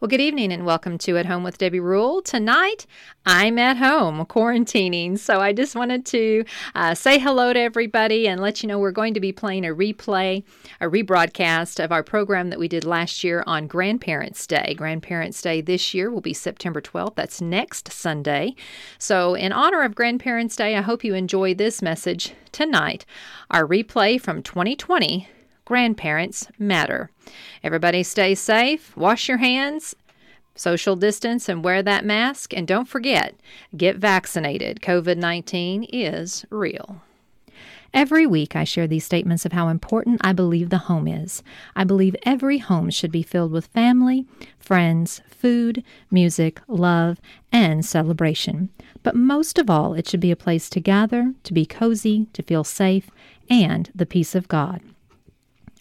[0.00, 2.22] Well, good evening and welcome to At Home with Debbie Rule.
[2.22, 2.86] Tonight,
[3.26, 6.44] I'm at home quarantining, so I just wanted to
[6.76, 9.74] uh, say hello to everybody and let you know we're going to be playing a
[9.74, 10.44] replay,
[10.80, 14.72] a rebroadcast of our program that we did last year on Grandparents' Day.
[14.78, 17.16] Grandparents' Day this year will be September 12th.
[17.16, 18.54] That's next Sunday.
[19.00, 23.04] So, in honor of Grandparents' Day, I hope you enjoy this message tonight.
[23.50, 25.26] Our replay from 2020
[25.68, 27.10] grandparents matter.
[27.62, 29.94] Everybody stay safe, wash your hands,
[30.54, 32.54] social distance, and wear that mask.
[32.56, 33.34] And don't forget,
[33.76, 34.80] get vaccinated.
[34.80, 37.02] COVID 19 is real.
[37.92, 41.42] Every week, I share these statements of how important I believe the home is.
[41.76, 44.24] I believe every home should be filled with family,
[44.58, 47.20] friends, food, music, love,
[47.52, 48.70] and celebration.
[49.02, 52.42] But most of all, it should be a place to gather, to be cozy, to
[52.42, 53.10] feel safe,
[53.50, 54.80] and the peace of God.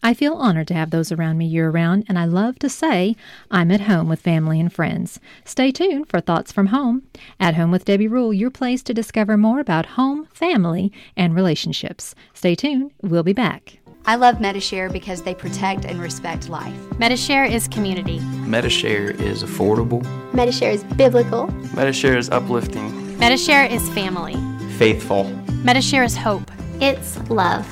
[0.04, 3.16] I feel honored to have those around me year round, and I love to say
[3.52, 5.20] I'm at home with family and friends.
[5.44, 7.04] Stay tuned for Thoughts from Home.
[7.40, 12.16] At Home with Debbie Rule, your place to discover more about home, family, and relationships.
[12.34, 13.80] Stay tuned, we'll be back.
[14.06, 16.74] I love Medi-Share because they protect and respect life.
[16.98, 18.20] Medi-Share is community.
[18.46, 20.02] Medi-Share is affordable.
[20.34, 21.48] Medi-Share is biblical.
[21.76, 23.18] Medi-Share is uplifting.
[23.18, 24.38] Medi-Share is family.
[24.78, 25.26] Faithful.
[25.66, 26.50] Medi-Share is hope.
[26.80, 27.68] It's love.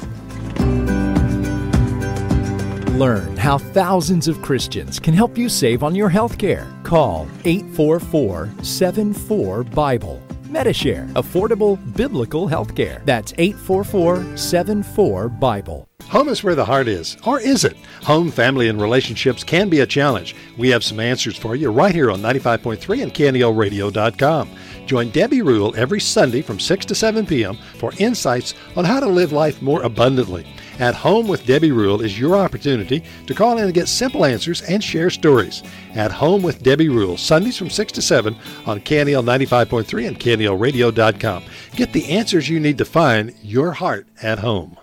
[2.95, 6.65] Learn how thousands of Christians can help you save on your health care.
[6.83, 10.21] Call 844 74 Bible.
[10.49, 13.01] Medi-Share, affordable biblical health care.
[13.03, 15.89] That's 844 74 Bible.
[16.07, 17.75] Home is where the heart is, or is it?
[18.03, 20.33] Home, family, and relationships can be a challenge.
[20.57, 24.49] We have some answers for you right here on 95.3 and KNELradio.com.
[24.85, 27.57] Join Debbie Rule every Sunday from 6 to 7 p.m.
[27.77, 30.45] for insights on how to live life more abundantly.
[30.79, 34.61] At Home with Debbie Rule is your opportunity to call in and get simple answers
[34.63, 35.63] and share stories.
[35.93, 41.43] At Home with Debbie Rule, Sundays from 6 to 7 on KNEL 95.3 and KNELradio.com.
[41.75, 44.77] Get the answers you need to find your heart at home.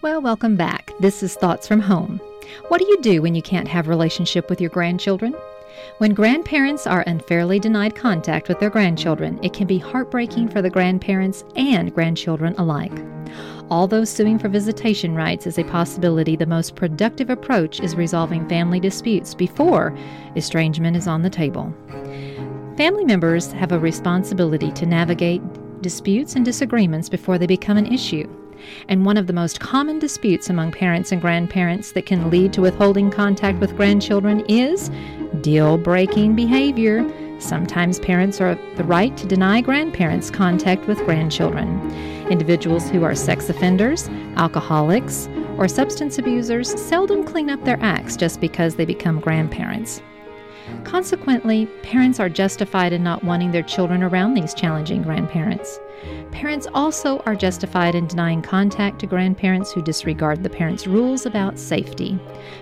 [0.00, 0.92] Well, welcome back.
[0.98, 2.18] This is Thoughts from Home.
[2.68, 5.34] What do you do when you can't have relationship with your grandchildren?
[6.00, 10.70] When grandparents are unfairly denied contact with their grandchildren, it can be heartbreaking for the
[10.70, 13.04] grandparents and grandchildren alike.
[13.68, 18.80] Although suing for visitation rights is a possibility, the most productive approach is resolving family
[18.80, 19.94] disputes before
[20.36, 21.70] estrangement is on the table.
[22.78, 25.42] Family members have a responsibility to navigate
[25.82, 28.26] disputes and disagreements before they become an issue.
[28.88, 32.60] And one of the most common disputes among parents and grandparents that can lead to
[32.60, 34.90] withholding contact with grandchildren is
[35.40, 37.04] deal breaking behavior.
[37.38, 41.80] Sometimes parents are the right to deny grandparents contact with grandchildren.
[42.30, 48.40] Individuals who are sex offenders, alcoholics, or substance abusers seldom clean up their acts just
[48.40, 50.02] because they become grandparents.
[50.84, 55.78] Consequently, parents are justified in not wanting their children around these challenging grandparents.
[56.30, 61.58] Parents also are justified in denying contact to grandparents who disregard the parents' rules about
[61.58, 62.18] safety.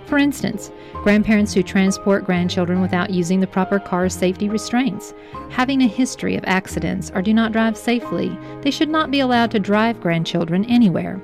[0.07, 0.71] For instance,
[1.03, 5.15] grandparents who transport grandchildren without using the proper car safety restraints,
[5.51, 9.51] having a history of accidents, or do not drive safely, they should not be allowed
[9.53, 11.21] to drive grandchildren anywhere.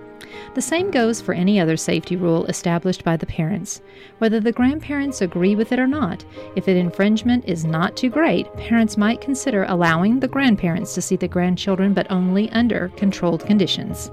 [0.54, 3.82] The same goes for any other safety rule established by the parents.
[4.18, 8.54] Whether the grandparents agree with it or not, if an infringement is not too great,
[8.54, 14.12] parents might consider allowing the grandparents to see the grandchildren but only under controlled conditions.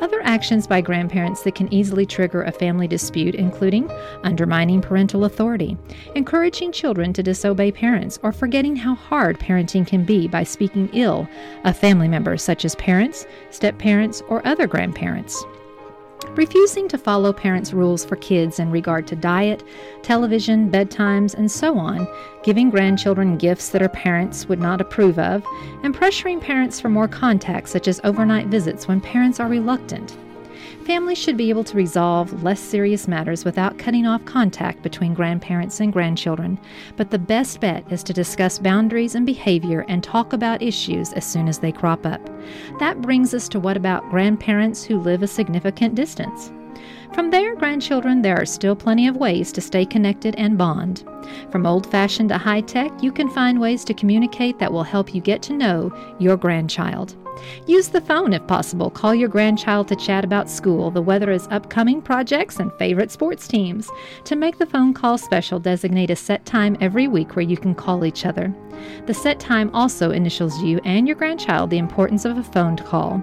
[0.00, 3.88] Other actions by grandparents that can easily trigger a family dispute including
[4.24, 5.76] undermining parental authority,
[6.16, 11.28] encouraging children to disobey parents, or forgetting how hard parenting can be by speaking ill
[11.64, 15.44] of family members such as parents, step parents, or other grandparents.
[16.28, 19.64] Refusing to follow parents' rules for kids in regard to diet,
[20.02, 22.06] television, bedtimes, and so on,
[22.44, 25.44] giving grandchildren gifts that our parents would not approve of,
[25.82, 30.16] and pressuring parents for more contact, such as overnight visits when parents are reluctant.
[30.90, 35.78] Families should be able to resolve less serious matters without cutting off contact between grandparents
[35.78, 36.58] and grandchildren,
[36.96, 41.24] but the best bet is to discuss boundaries and behavior and talk about issues as
[41.24, 42.20] soon as they crop up.
[42.80, 46.50] That brings us to what about grandparents who live a significant distance?
[47.14, 51.04] From there, grandchildren, there are still plenty of ways to stay connected and bond.
[51.52, 55.14] From old fashioned to high tech, you can find ways to communicate that will help
[55.14, 57.14] you get to know your grandchild.
[57.66, 58.90] Use the phone if possible.
[58.90, 63.46] Call your grandchild to chat about school, the weather is upcoming projects, and favorite sports
[63.46, 63.88] teams.
[64.24, 67.74] To make the phone call special, designate a set time every week where you can
[67.74, 68.54] call each other.
[69.06, 73.22] The set time also initials you and your grandchild the importance of a phone call.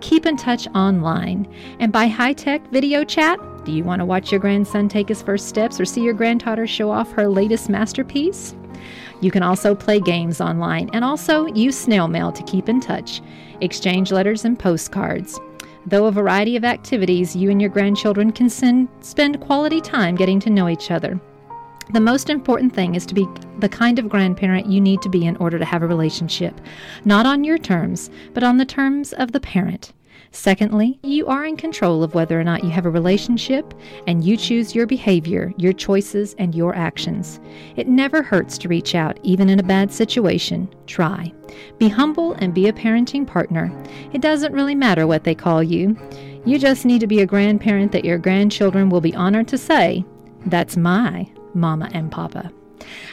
[0.00, 1.52] Keep in touch online.
[1.80, 5.22] And by high tech video chat, do you want to watch your grandson take his
[5.22, 8.54] first steps or see your granddaughter show off her latest masterpiece?
[9.20, 13.20] You can also play games online and also use snail mail to keep in touch,
[13.60, 15.38] exchange letters and postcards.
[15.86, 20.38] Though a variety of activities, you and your grandchildren can send, spend quality time getting
[20.40, 21.20] to know each other.
[21.92, 23.26] The most important thing is to be
[23.60, 26.60] the kind of grandparent you need to be in order to have a relationship,
[27.06, 29.94] not on your terms, but on the terms of the parent.
[30.30, 33.74] Secondly, you are in control of whether or not you have a relationship,
[34.06, 37.40] and you choose your behavior, your choices, and your actions.
[37.76, 40.68] It never hurts to reach out, even in a bad situation.
[40.86, 41.32] Try.
[41.78, 43.72] Be humble and be a parenting partner.
[44.12, 45.96] It doesn't really matter what they call you.
[46.44, 50.04] You just need to be a grandparent that your grandchildren will be honored to say,
[50.46, 52.52] That's my Mama and Papa.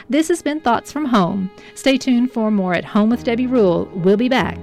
[0.08, 1.50] This has been Thoughts from Home.
[1.74, 3.90] Stay tuned for more at Home with Debbie Rule.
[3.94, 4.58] We'll be back.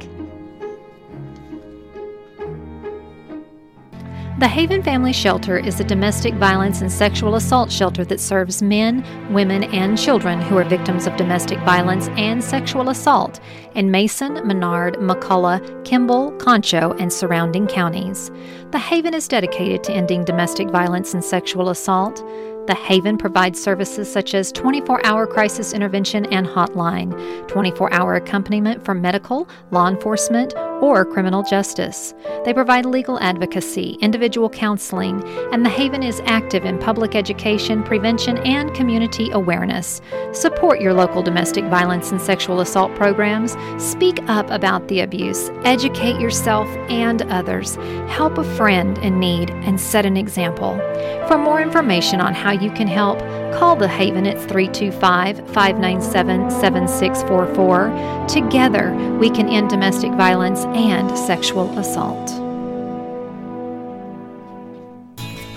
[4.39, 9.05] The Haven Family Shelter is a domestic violence and sexual assault shelter that serves men,
[9.31, 13.39] women, and children who are victims of domestic violence and sexual assault
[13.75, 18.31] in Mason, Menard, McCulloch, Kimble, Concho, and surrounding counties.
[18.71, 22.23] The Haven is dedicated to ending domestic violence and sexual assault.
[22.65, 27.11] The Haven provides services such as 24 hour crisis intervention and hotline,
[27.49, 32.13] 24 hour accompaniment for medical, law enforcement, or criminal justice.
[32.45, 35.21] They provide legal advocacy, individual counseling,
[35.51, 40.01] and the Haven is active in public education, prevention, and community awareness.
[40.31, 43.57] Support your local domestic violence and sexual assault programs.
[43.77, 45.51] Speak up about the abuse.
[45.65, 47.75] Educate yourself and others.
[48.07, 50.77] Help a friend in need and set an example.
[51.27, 53.19] For more information on how you can help,
[53.57, 58.25] call the Haven at 325 597 7644.
[58.27, 62.29] Together, we can end domestic violence and sexual assault.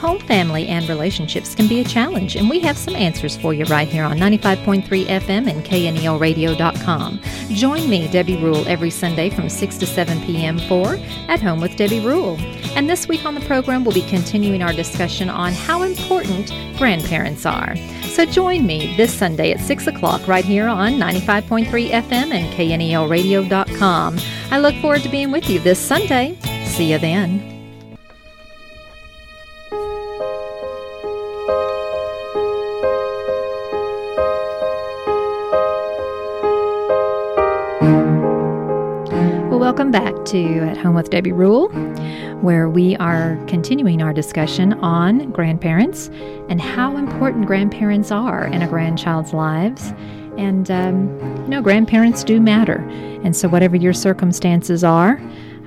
[0.00, 3.64] Home, family, and relationships can be a challenge, and we have some answers for you
[3.64, 7.20] right here on 95.3 FM and KNELradio.com.
[7.49, 10.58] Join me, Debbie Rule, every Sunday from 6 to 7 p.m.
[10.58, 12.38] for At Home with Debbie Rule.
[12.76, 17.46] And this week on the program, we'll be continuing our discussion on how important grandparents
[17.46, 17.75] are.
[18.02, 24.19] So join me this Sunday at 6 o'clock right here on 95.3 FM and KNELradio.com.
[24.50, 26.37] I look forward to being with you this Sunday.
[26.67, 27.55] See you then.
[40.26, 41.69] To At Home with Debbie Rule,
[42.40, 46.08] where we are continuing our discussion on grandparents
[46.49, 49.93] and how important grandparents are in a grandchild's lives.
[50.37, 51.08] And, um,
[51.44, 52.78] you know, grandparents do matter.
[53.23, 55.20] And so, whatever your circumstances are,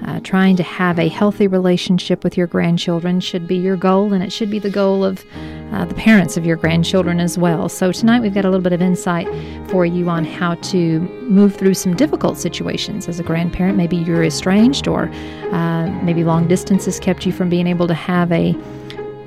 [0.05, 4.23] uh, trying to have a healthy relationship with your grandchildren should be your goal, and
[4.23, 5.25] it should be the goal of
[5.71, 7.69] uh, the parents of your grandchildren as well.
[7.69, 9.27] So, tonight we've got a little bit of insight
[9.69, 13.77] for you on how to move through some difficult situations as a grandparent.
[13.77, 15.09] Maybe you're estranged, or
[15.51, 18.55] uh, maybe long distance has kept you from being able to have a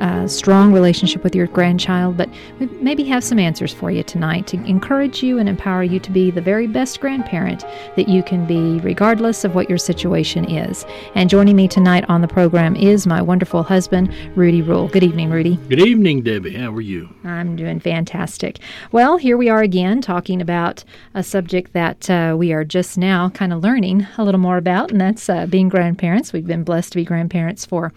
[0.03, 2.29] uh, strong relationship with your grandchild, but
[2.59, 6.11] we maybe have some answers for you tonight to encourage you and empower you to
[6.11, 7.61] be the very best grandparent
[7.95, 10.85] that you can be, regardless of what your situation is.
[11.15, 14.89] And joining me tonight on the program is my wonderful husband, Rudy Rule.
[14.89, 15.57] Good evening, Rudy.
[15.69, 16.57] Good evening, Debbie.
[16.57, 17.09] How are you?
[17.23, 18.59] I'm doing fantastic.
[18.91, 20.83] Well, here we are again talking about
[21.15, 24.91] a subject that uh, we are just now kind of learning a little more about,
[24.91, 26.33] and that's uh, being grandparents.
[26.33, 27.93] We've been blessed to be grandparents for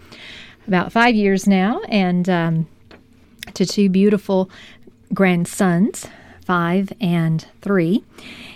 [0.66, 2.66] about five years now, and um,
[3.54, 4.50] to two beautiful
[5.14, 6.06] grandsons,
[6.44, 8.04] five and three.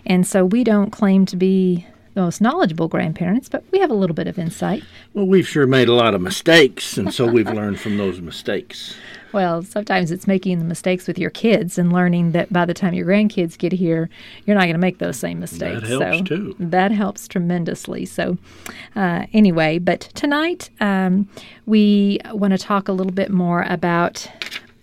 [0.07, 3.95] And so we don't claim to be the most knowledgeable grandparents, but we have a
[3.95, 4.83] little bit of insight.
[5.15, 8.95] Well, we've sure made a lot of mistakes, and so we've learned from those mistakes.
[9.33, 12.95] Well, sometimes it's making the mistakes with your kids and learning that by the time
[12.95, 14.11] your grandkids get here,
[14.45, 15.83] you're not going to make those same mistakes.
[15.83, 16.57] That helps so too.
[16.59, 18.07] That helps tremendously.
[18.07, 18.39] So,
[18.97, 21.29] uh, anyway, but tonight um,
[21.67, 24.29] we want to talk a little bit more about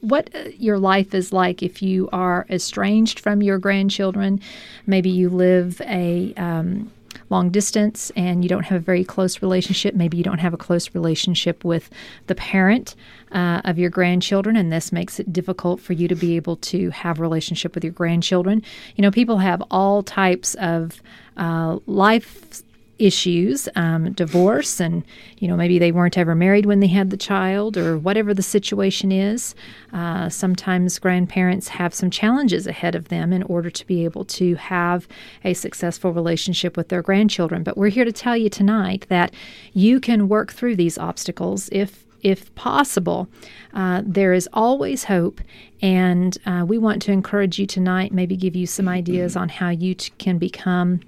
[0.02, 4.40] what uh, your life is like if you are estranged from your grandchildren.
[4.86, 6.92] Maybe you live a um,
[7.30, 9.96] long distance and you don't have a very close relationship.
[9.96, 11.90] Maybe you don't have a close relationship with
[12.28, 12.96] the parent
[13.32, 16.90] uh, of your grandchildren, and this makes it difficult for you to be able to
[16.92, 18.64] have a relationship with your grandchildren.
[18.96, 21.02] You know, people have all types of
[21.36, 22.64] uh, life
[23.00, 25.04] issues, um, divorce, and
[25.40, 28.44] you know maybe they weren't ever married when they had the child, or whatever the
[28.44, 29.56] situation is.
[29.94, 34.56] Uh, sometimes grandparents have some challenges ahead of them in order to be able to
[34.56, 35.08] have
[35.44, 37.64] a successful relationship with their grandchildren.
[37.64, 39.34] But we're here to tell you tonight that
[39.74, 43.28] you can work through these obstacles if if possible.
[43.74, 45.40] Uh, there is always hope,
[45.82, 49.70] and uh, we want to encourage you tonight, maybe give you some ideas on how
[49.70, 51.00] you t- can become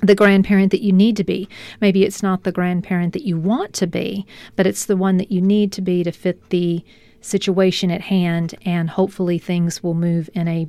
[0.00, 1.48] the grandparent that you need to be.
[1.80, 4.26] Maybe it's not the grandparent that you want to be,
[4.56, 6.84] but it's the one that you need to be to fit the
[7.20, 10.68] situation at hand, and hopefully things will move in a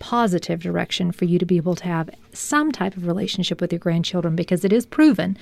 [0.00, 3.78] positive direction for you to be able to have some type of relationship with your
[3.78, 5.38] grandchildren because it is proven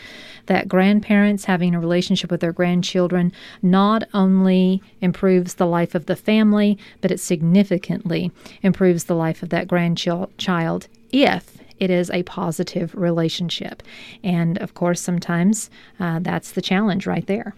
[0.47, 6.17] that grandparents having a relationship with their grandchildren not only improves the life of the
[6.17, 8.31] family, but it significantly
[8.63, 13.83] improves the life of that grandchild if it is a positive relationship.
[14.25, 17.55] And of course, sometimes uh, that's the challenge right there.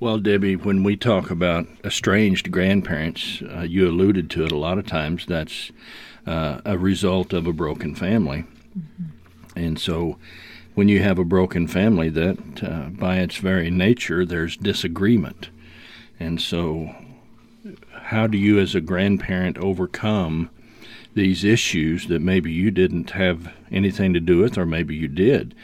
[0.00, 4.78] Well, Debbie, when we talk about estranged grandparents, uh, you alluded to it a lot
[4.78, 5.24] of times.
[5.26, 5.70] That's
[6.26, 8.44] uh, a result of a broken family.
[8.78, 9.58] Mm-hmm.
[9.58, 10.18] And so,
[10.74, 15.48] when you have a broken family, that uh, by its very nature, there's disagreement.
[16.18, 16.94] And so,
[17.92, 20.50] how do you, as a grandparent, overcome
[21.14, 25.54] these issues that maybe you didn't have anything to do with, or maybe you did.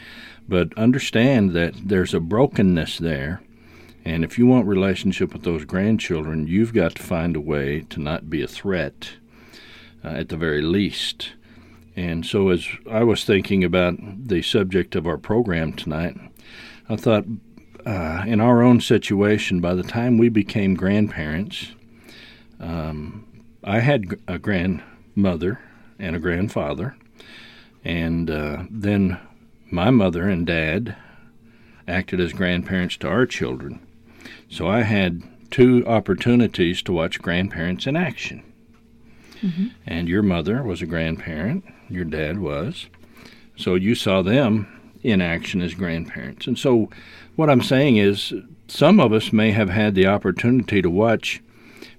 [0.49, 3.43] But understand that there's a brokenness there.
[4.05, 8.01] And if you want relationship with those grandchildren, you've got to find a way to
[8.01, 9.13] not be a threat
[10.05, 11.33] uh, at the very least.
[11.97, 16.17] And so, as I was thinking about the subject of our program tonight,
[16.89, 17.25] I thought
[17.85, 21.73] uh, in our own situation, by the time we became grandparents,
[22.59, 23.27] um,
[23.65, 25.61] I had a grandmother
[25.99, 26.97] and a grandfather.
[27.85, 29.19] And uh, then
[29.71, 30.97] my mother and dad
[31.87, 33.81] acted as grandparents to our children.
[34.51, 38.43] So I had two opportunities to watch grandparents in action.
[39.41, 39.69] Mm-hmm.
[39.87, 42.89] And your mother was a grandparent, your dad was.
[43.57, 44.67] So you saw them
[45.03, 46.47] in action as grandparents.
[46.47, 46.91] And so
[47.37, 48.35] what I'm saying is
[48.69, 51.41] some of us may have had the opportunity to watch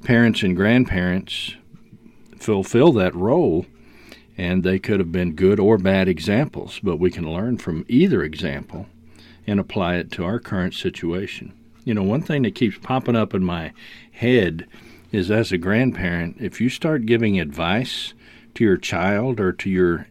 [0.03, 1.55] parents and grandparents
[2.37, 3.65] fulfill that role.
[4.37, 8.23] And they could have been good or bad examples, but we can learn from either
[8.23, 8.87] example
[9.47, 11.53] and apply it to our current situation.
[11.83, 13.73] You know, one thing that keeps popping up in my
[14.11, 14.67] head
[15.11, 18.13] is as a grandparent, if you start giving advice
[18.55, 20.07] to your child or to your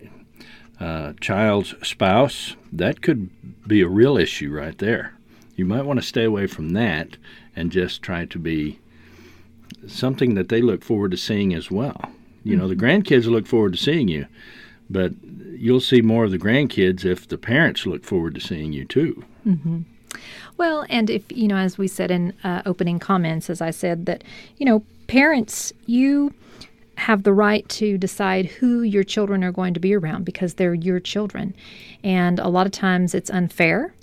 [0.79, 3.31] uh, child's spouse, that could
[3.67, 5.15] be a real issue right there.
[5.57, 7.17] You might want to stay away from that
[7.55, 8.79] and just try to be
[9.87, 12.11] something that they look forward to seeing as well.
[12.43, 14.27] You know, the grandkids look forward to seeing you,
[14.89, 15.13] but
[15.53, 19.25] you'll see more of the grandkids if the parents look forward to seeing you too.
[19.47, 19.81] Mm-hmm.
[20.61, 24.05] Well, and if, you know, as we said in uh, opening comments, as I said,
[24.05, 24.23] that,
[24.59, 26.35] you know, parents, you
[26.97, 30.75] have the right to decide who your children are going to be around because they're
[30.75, 31.55] your children.
[32.05, 33.95] And a lot of times it's unfair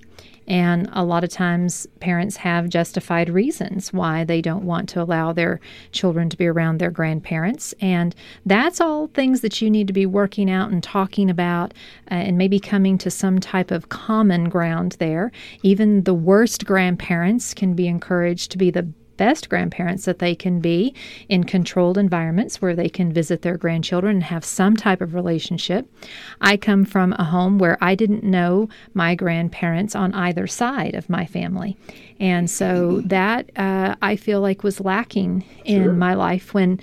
[0.48, 5.34] and a lot of times, parents have justified reasons why they don't want to allow
[5.34, 5.60] their
[5.92, 7.74] children to be around their grandparents.
[7.82, 11.74] And that's all things that you need to be working out and talking about
[12.10, 15.32] uh, and maybe coming to some type of common ground there.
[15.64, 20.60] Even the worst grandparents can be encouraged to be the best grandparents that they can
[20.60, 20.94] be
[21.28, 25.92] in controlled environments where they can visit their grandchildren and have some type of relationship.
[26.40, 31.10] I come from a home where I didn't know my grandparents on either side of
[31.10, 31.78] my family.
[32.20, 35.94] And so that uh, I feel like was lacking in sure.
[35.94, 36.80] my life when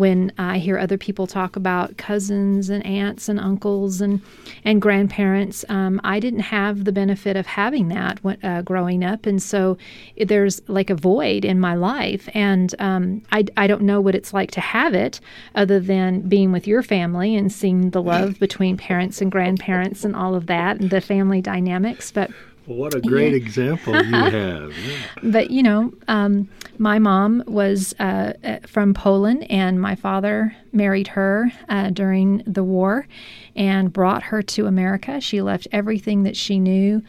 [0.00, 4.22] when I hear other people talk about cousins and aunts and uncles and
[4.64, 5.62] and grandparents.
[5.68, 9.76] Um, I didn't have the benefit of having that when, uh, growing up, and so
[10.16, 14.32] there's like a void in my life, and um, I I don't know what it's
[14.32, 15.20] like to have it,
[15.54, 20.16] other than being with your family and seeing the love between parents and grandparents and
[20.16, 22.30] all of that and the family dynamics, but.
[22.66, 24.72] Well, what a great example you have.
[24.76, 24.98] Yeah.
[25.22, 26.48] But, you know, um,
[26.78, 32.64] my mom was uh, uh, from Poland, and my father married her uh, during the
[32.64, 33.06] war
[33.54, 35.20] and brought her to America.
[35.20, 37.02] She left everything that she knew.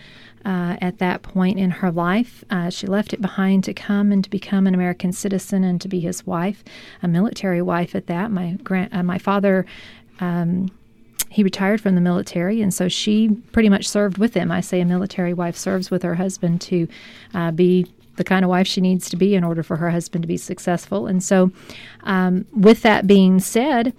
[0.44, 2.44] Uh, at that point in her life.
[2.50, 5.88] Uh, she left it behind to come and to become an American citizen and to
[5.88, 6.64] be his wife,
[7.04, 8.32] a military wife at that.
[8.32, 9.68] My grand, uh, my father
[10.20, 10.72] um,
[11.32, 14.52] he retired from the military, and so she pretty much served with him.
[14.52, 16.90] I say a military wife serves with her husband to
[17.34, 20.24] uh, be the kind of wife she needs to be in order for her husband
[20.24, 21.08] to be successful.
[21.08, 21.50] And so,
[22.04, 23.94] um, with that being said,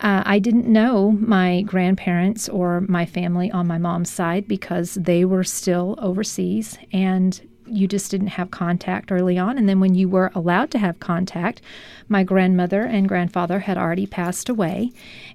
[0.00, 5.26] uh, I didn't know my grandparents or my family on my mom's side because they
[5.26, 7.38] were still overseas and
[7.70, 9.58] you just didn't have contact early on.
[9.58, 11.60] And then when you were allowed to have contact,
[12.08, 14.92] my grandmother and grandfather had already passed away.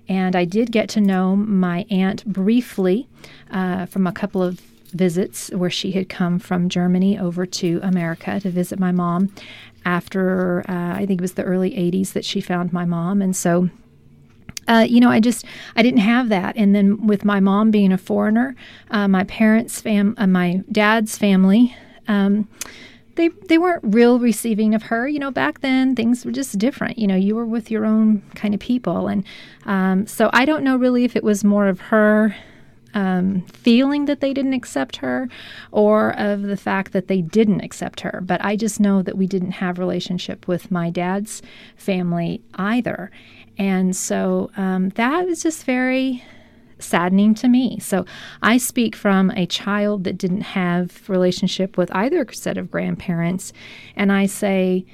[0.08, 3.08] And I did get to know my aunt briefly
[3.52, 4.60] uh, from a couple of
[4.92, 9.34] visits where she had come from Germany over to America to visit my mom
[9.84, 13.22] after uh, I think it was the early 80s that she found my mom.
[13.22, 13.70] And so
[14.68, 16.56] uh, you know, I just I didn't have that.
[16.58, 18.56] And then with my mom being a foreigner,
[18.90, 21.76] uh, my parents' fam, uh, my dad's family,
[22.08, 22.48] um,
[23.16, 25.08] they they weren't real receiving of her.
[25.08, 26.98] You know, back then things were just different.
[26.98, 29.24] You know, you were with your own kind of people, and
[29.66, 32.36] um, so I don't know really if it was more of her.
[32.94, 35.28] Um, feeling that they didn't accept her
[35.74, 39.28] or of the fact that they didn't accept her but i just know that we
[39.28, 41.42] didn't have relationship with my dad's
[41.76, 43.12] family either
[43.58, 46.24] and so um, that was just very
[46.80, 47.80] saddening to me.
[47.80, 48.06] So
[48.42, 53.54] I speak from a child that didn't have relationship with either set of grandparents,
[53.96, 54.86] and I say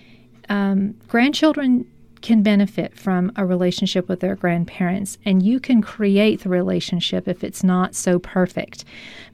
[0.49, 1.85] um, grandchildren
[2.21, 7.43] can benefit from a relationship with their grandparents, and you can create the relationship if
[7.43, 8.85] it's not so perfect.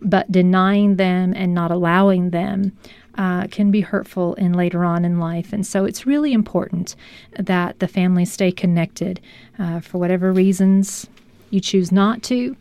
[0.01, 2.77] But denying them and not allowing them
[3.17, 5.51] uh, can be hurtful in later on in life.
[5.51, 6.95] And so it's really important
[7.37, 9.19] that the family stay connected
[9.59, 11.07] uh, for whatever reasons
[11.49, 12.55] you choose not to.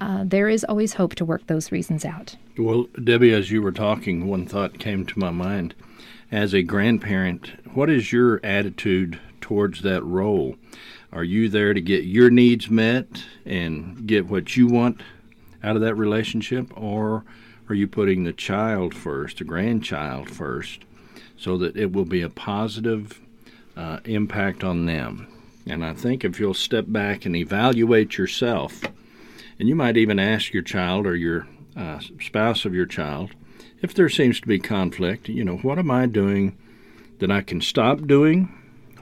[0.00, 2.36] Uh, there is always hope to work those reasons out.
[2.58, 5.74] Well, Debbie, as you were talking, one thought came to my mind.
[6.30, 10.56] As a grandparent, what is your attitude towards that role?
[11.12, 15.02] Are you there to get your needs met and get what you want
[15.62, 17.24] out of that relationship, or
[17.68, 20.80] are you putting the child first, the grandchild first,
[21.36, 23.20] so that it will be a positive
[23.76, 25.28] uh, impact on them?
[25.66, 28.82] And I think if you'll step back and evaluate yourself,
[29.58, 33.30] and you might even ask your child or your uh, spouse of your child,
[33.80, 36.56] if there seems to be conflict, you know, what am I doing
[37.18, 38.52] that I can stop doing?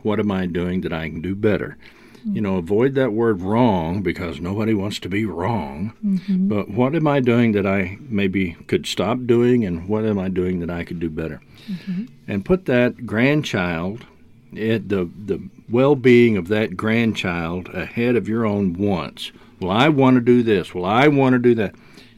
[0.03, 1.77] What am I doing that I can do better?
[2.23, 5.95] You know, avoid that word wrong because nobody wants to be wrong.
[6.05, 6.49] Mm-hmm.
[6.49, 10.29] But what am I doing that I maybe could stop doing, and what am I
[10.29, 11.41] doing that I could do better?
[11.67, 12.05] Mm-hmm.
[12.29, 14.05] And put that grandchild,
[14.53, 19.33] it, the the well-being of that grandchild ahead of your own wants.
[19.61, 20.75] Well, I want to do this.
[20.75, 21.75] Well, I want to do that.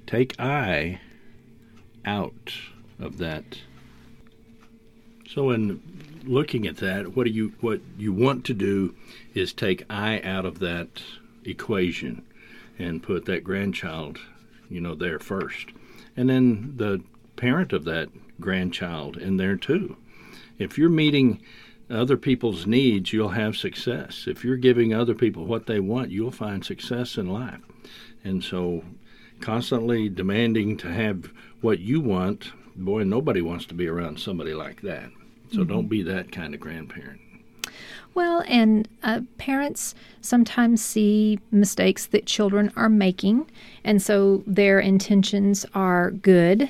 [0.07, 1.01] Take I
[2.05, 2.53] out
[2.99, 3.59] of that.
[5.29, 5.81] So in
[6.25, 8.95] looking at that, what do you what you want to do
[9.35, 11.03] is take I out of that
[11.45, 12.23] equation
[12.79, 14.19] and put that grandchild,
[14.69, 15.71] you know, there first.
[16.17, 17.03] And then the
[17.37, 18.11] parent of that
[18.41, 19.97] grandchild in there too.
[20.59, 21.41] If you're meeting
[21.93, 24.25] other people's needs, you'll have success.
[24.27, 27.61] If you're giving other people what they want, you'll find success in life.
[28.25, 28.85] And so,
[29.41, 34.81] constantly demanding to have what you want, boy, nobody wants to be around somebody like
[34.83, 35.11] that.
[35.51, 35.73] So, mm-hmm.
[35.73, 37.21] don't be that kind of grandparent.
[38.15, 43.51] Well, and uh, parents sometimes see mistakes that children are making,
[43.85, 46.69] and so their intentions are good.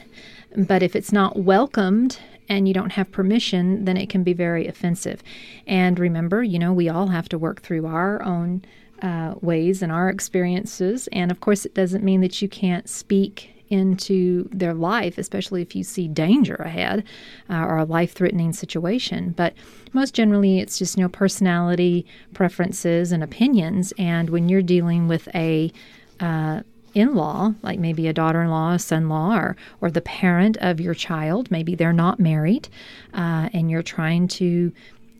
[0.57, 2.19] But if it's not welcomed
[2.53, 5.23] and you don't have permission, then it can be very offensive.
[5.67, 8.63] And remember, you know, we all have to work through our own
[9.01, 11.09] uh, ways and our experiences.
[11.13, 15.75] And of course, it doesn't mean that you can't speak into their life, especially if
[15.75, 17.05] you see danger ahead
[17.49, 19.31] uh, or a life threatening situation.
[19.31, 19.55] But
[19.95, 23.95] most generally, it's just, you know, personality, preferences, and opinions.
[23.97, 25.73] And when you're dealing with a
[26.21, 26.61] uh,
[26.95, 30.01] in law, like maybe a daughter in law, a son in law, or, or the
[30.01, 31.51] parent of your child.
[31.51, 32.69] Maybe they're not married
[33.15, 34.73] uh, and you're trying to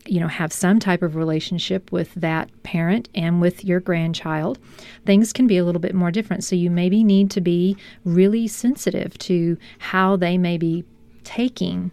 [0.05, 4.59] you know have some type of relationship with that parent and with your grandchild
[5.05, 8.45] things can be a little bit more different so you maybe need to be really
[8.45, 10.83] sensitive to how they may be
[11.23, 11.89] taking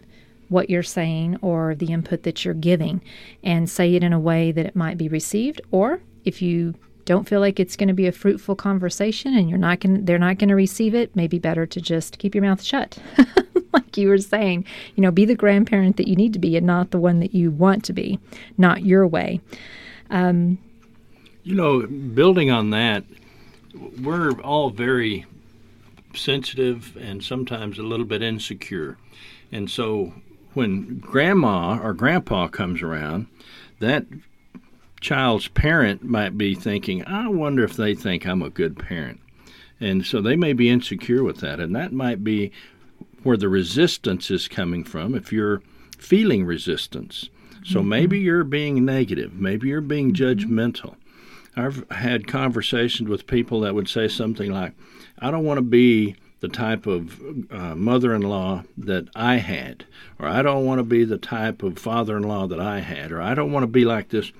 [0.49, 3.01] what you're saying or the input that you're giving
[3.43, 7.27] and say it in a way that it might be received or if you don't
[7.27, 10.37] feel like it's going to be a fruitful conversation and you're not going they're not
[10.37, 12.97] going to receive it, maybe better to just keep your mouth shut.
[13.73, 16.65] like you were saying, you know, be the grandparent that you need to be and
[16.65, 18.19] not the one that you want to be,
[18.57, 19.39] not your way.
[20.09, 20.57] Um,
[21.43, 23.03] you know, building on that,
[24.01, 25.25] we're all very
[26.13, 28.97] sensitive and sometimes a little bit insecure.
[29.51, 30.13] And so
[30.53, 33.27] when grandma or grandpa comes around,
[33.79, 34.05] that
[35.01, 39.19] child's parent might be thinking, I wonder if they think I'm a good parent.
[39.79, 41.59] And so they may be insecure with that.
[41.59, 42.51] And that might be
[43.23, 45.61] where the resistance is coming from if you're
[45.97, 47.29] feeling resistance.
[47.63, 47.89] So mm-hmm.
[47.89, 50.53] maybe you're being negative, maybe you're being mm-hmm.
[50.53, 50.95] judgmental.
[51.55, 54.73] I've had conversations with people that would say something like,
[55.19, 59.85] I don't want to be the type of uh, mother in law that I had,
[60.17, 63.11] or I don't want to be the type of father in law that I had,
[63.11, 64.31] or I don't want to be like this.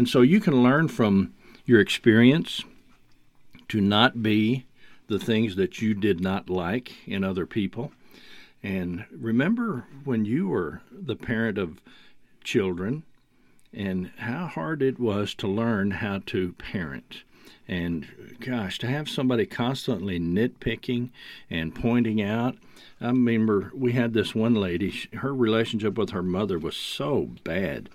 [0.00, 1.34] And so you can learn from
[1.66, 2.64] your experience
[3.68, 4.64] to not be
[5.08, 7.92] the things that you did not like in other people.
[8.62, 11.82] And remember when you were the parent of
[12.42, 13.02] children
[13.74, 17.24] and how hard it was to learn how to parent.
[17.68, 21.10] And gosh, to have somebody constantly nitpicking
[21.50, 22.56] and pointing out.
[23.02, 27.90] I remember we had this one lady, her relationship with her mother was so bad.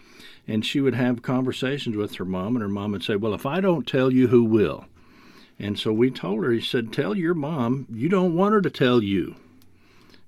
[0.48, 3.46] And she would have conversations with her mom, and her mom would say, Well, if
[3.46, 4.86] I don't tell you, who will?
[5.58, 8.70] And so we told her, he said, Tell your mom you don't want her to
[8.70, 9.36] tell you.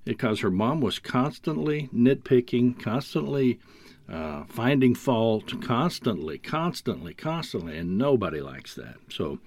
[0.04, 3.60] Because her mom was constantly nitpicking, constantly
[4.08, 8.96] uh, finding fault, constantly, constantly, constantly, and nobody likes that.
[9.10, 9.38] So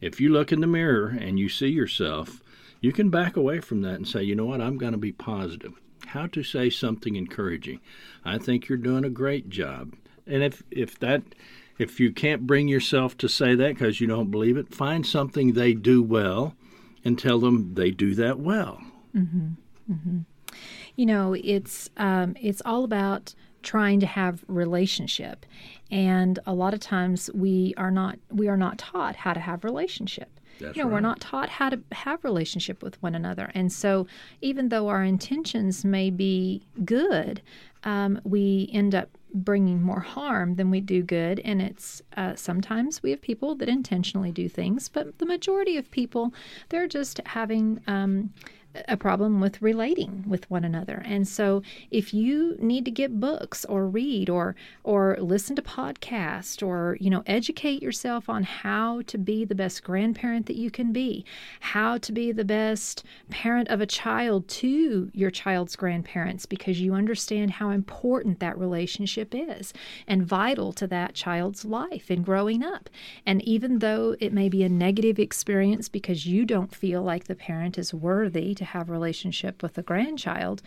[0.00, 2.40] if you look in the mirror and you see yourself,
[2.80, 5.12] you can back away from that and say, you know what, I'm going to be
[5.12, 5.72] positive.
[6.06, 7.80] How to say something encouraging.
[8.24, 9.94] I think you're doing a great job.
[10.26, 11.22] And if, if that
[11.78, 15.52] if you can't bring yourself to say that because you don't believe it, find something
[15.52, 16.54] they do well
[17.04, 18.80] and tell them they do that well.
[19.14, 19.48] Mm-hmm.
[19.92, 20.18] Mm-hmm.
[20.96, 25.44] You know, it's um, it's all about trying to have relationship,
[25.90, 29.64] and a lot of times we are not we are not taught how to have
[29.64, 30.40] relationship.
[30.64, 30.94] That's you know, right.
[30.94, 34.06] we're not taught how to have relationship with one another, and so
[34.40, 37.42] even though our intentions may be good,
[37.84, 41.40] um, we end up bringing more harm than we do good.
[41.40, 45.90] And it's uh, sometimes we have people that intentionally do things, but the majority of
[45.90, 46.32] people,
[46.68, 47.80] they're just having.
[47.86, 48.32] Um,
[48.88, 51.02] a problem with relating with one another.
[51.04, 56.66] And so if you need to get books or read or or listen to podcasts
[56.66, 60.92] or you know educate yourself on how to be the best grandparent that you can
[60.92, 61.24] be,
[61.60, 66.94] how to be the best parent of a child to your child's grandparents because you
[66.94, 69.72] understand how important that relationship is
[70.06, 72.90] and vital to that child's life in growing up.
[73.26, 77.34] And even though it may be a negative experience because you don't feel like the
[77.34, 80.62] parent is worthy to have relationship with a grandchild,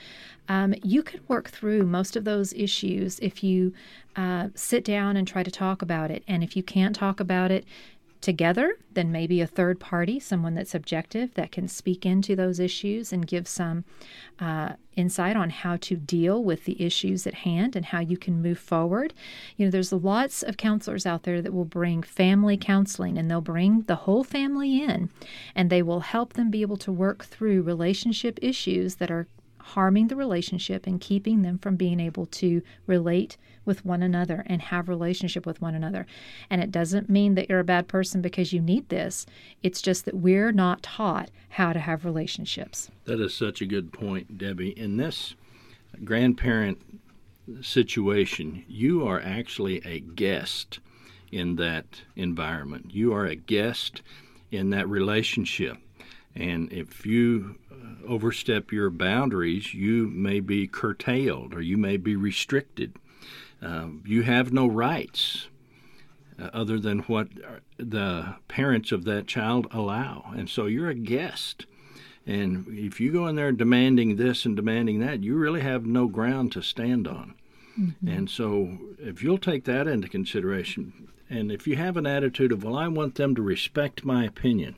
[0.47, 3.73] um, you can work through most of those issues if you
[4.15, 6.23] uh, sit down and try to talk about it.
[6.27, 7.65] And if you can't talk about it,
[8.21, 13.13] together, then maybe a third party, someone that's objective that can speak into those issues
[13.13, 13.83] and give some
[14.39, 18.41] uh, insight on how to deal with the issues at hand and how you can
[18.41, 19.13] move forward.
[19.55, 23.41] You know, there's lots of counselors out there that will bring family counseling and they'll
[23.41, 25.09] bring the whole family in
[25.55, 29.27] and they will help them be able to work through relationship issues that are
[29.67, 34.61] harming the relationship and keeping them from being able to relate with one another and
[34.61, 36.07] have relationship with one another.
[36.49, 39.25] And it doesn't mean that you're a bad person because you need this.
[39.61, 42.89] It's just that we're not taught how to have relationships.
[43.03, 44.77] That is such a good point, Debbie.
[44.77, 45.35] In this
[46.03, 46.81] grandparent
[47.61, 50.79] situation, you are actually a guest
[51.31, 52.91] in that environment.
[52.91, 54.01] You are a guest
[54.49, 55.77] in that relationship.
[56.35, 57.57] And if you
[58.07, 62.95] overstep your boundaries, you may be curtailed or you may be restricted.
[63.61, 65.47] Uh, you have no rights
[66.39, 67.29] uh, other than what
[67.77, 70.31] the parents of that child allow.
[70.35, 71.65] And so you're a guest.
[72.25, 76.07] And if you go in there demanding this and demanding that, you really have no
[76.07, 77.35] ground to stand on.
[77.79, 78.07] Mm-hmm.
[78.07, 82.63] And so if you'll take that into consideration, and if you have an attitude of,
[82.63, 84.75] well, I want them to respect my opinion,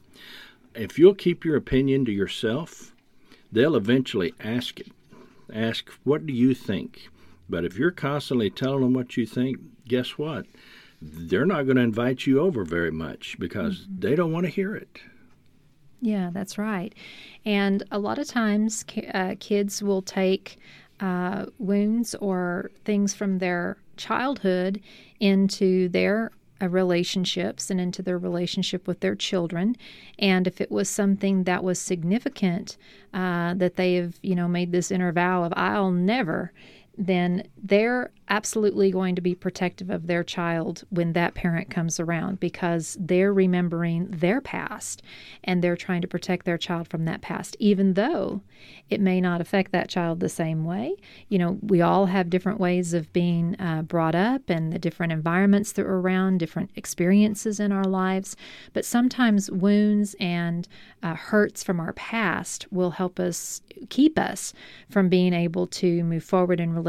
[0.75, 2.93] if you'll keep your opinion to yourself,
[3.51, 4.91] they'll eventually ask it.
[5.53, 7.09] Ask, what do you think?
[7.49, 9.57] But if you're constantly telling them what you think,
[9.87, 10.45] guess what?
[11.01, 13.99] They're not going to invite you over very much because mm-hmm.
[13.99, 14.99] they don't want to hear it.
[16.01, 16.93] Yeah, that's right.
[17.45, 20.57] And a lot of times, uh, kids will take
[20.99, 24.81] uh, wounds or things from their childhood
[25.19, 26.31] into their
[26.67, 29.75] relationships and into their relationship with their children.
[30.17, 32.77] And if it was something that was significant,
[33.13, 36.51] uh, that they have, you know, made this inner vow of, I'll never,
[36.99, 42.39] then they're absolutely going to be protective of their child when that parent comes around
[42.39, 45.01] because they're remembering their past
[45.43, 48.41] and they're trying to protect their child from that past, even though
[48.89, 50.95] it may not affect that child the same way.
[51.29, 55.13] You know, we all have different ways of being uh, brought up and the different
[55.13, 58.35] environments that we're around, different experiences in our lives.
[58.73, 60.67] But sometimes wounds and
[61.01, 64.53] uh, hurts from our past will help us keep us
[64.89, 66.88] from being able to move forward in relationships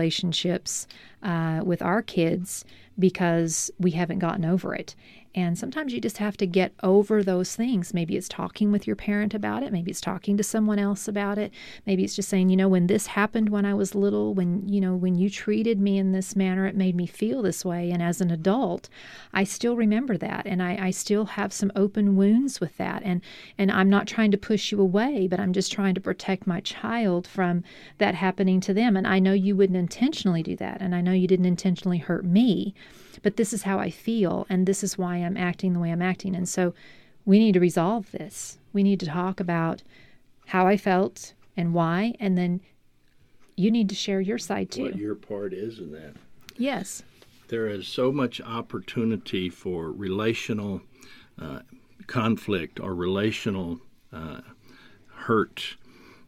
[1.22, 2.64] uh, with our kids
[2.98, 4.94] because we haven't gotten over it.
[5.34, 7.94] And sometimes you just have to get over those things.
[7.94, 9.72] Maybe it's talking with your parent about it.
[9.72, 11.52] Maybe it's talking to someone else about it.
[11.86, 14.80] Maybe it's just saying, you know, when this happened when I was little, when, you
[14.80, 17.92] know, when you treated me in this manner, it made me feel this way.
[17.92, 18.88] And as an adult,
[19.32, 20.46] I still remember that.
[20.46, 23.02] And I, I still have some open wounds with that.
[23.04, 23.22] And,
[23.56, 26.60] and I'm not trying to push you away, but I'm just trying to protect my
[26.60, 27.62] child from
[27.98, 28.96] that happening to them.
[28.96, 30.80] And I know you wouldn't intentionally do that.
[30.80, 32.74] And I know you didn't intentionally hurt me
[33.22, 36.02] but this is how I feel, and this is why I'm acting the way I'm
[36.02, 36.34] acting.
[36.34, 36.74] And so
[37.24, 38.58] we need to resolve this.
[38.72, 39.82] We need to talk about
[40.46, 42.60] how I felt and why, and then
[43.56, 44.84] you need to share your side too.
[44.84, 46.14] What your part is in that.
[46.56, 47.02] Yes.
[47.48, 50.82] There is so much opportunity for relational
[51.38, 51.60] uh,
[52.06, 53.80] conflict or relational
[54.12, 54.40] uh,
[55.14, 55.76] hurt.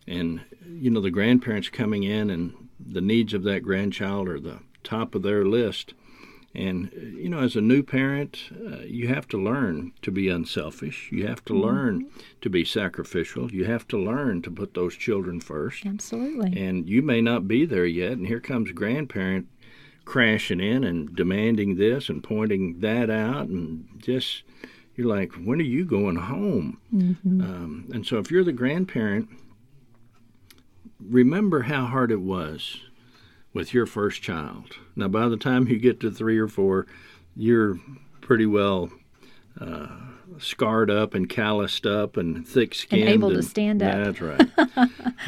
[0.06, 4.58] And, you know, the grandparents coming in and the needs of that grandchild are the
[4.82, 5.94] top of their list.
[6.54, 11.08] And, you know, as a new parent, uh, you have to learn to be unselfish.
[11.10, 11.62] You have to mm-hmm.
[11.62, 12.10] learn
[12.42, 13.50] to be sacrificial.
[13.50, 15.86] You have to learn to put those children first.
[15.86, 16.62] Absolutely.
[16.62, 18.12] And you may not be there yet.
[18.12, 19.48] And here comes grandparent
[20.04, 23.46] crashing in and demanding this and pointing that out.
[23.46, 24.42] And just,
[24.94, 26.78] you're like, when are you going home?
[26.92, 27.40] Mm-hmm.
[27.40, 29.30] Um, and so if you're the grandparent,
[31.00, 32.78] remember how hard it was
[33.54, 34.76] with your first child.
[34.96, 36.86] Now, by the time you get to three or four,
[37.36, 37.78] you're
[38.20, 38.90] pretty well
[39.60, 39.88] uh,
[40.38, 43.02] scarred up and calloused up and thick skinned.
[43.02, 44.04] And able to stand up.
[44.04, 44.50] That's right.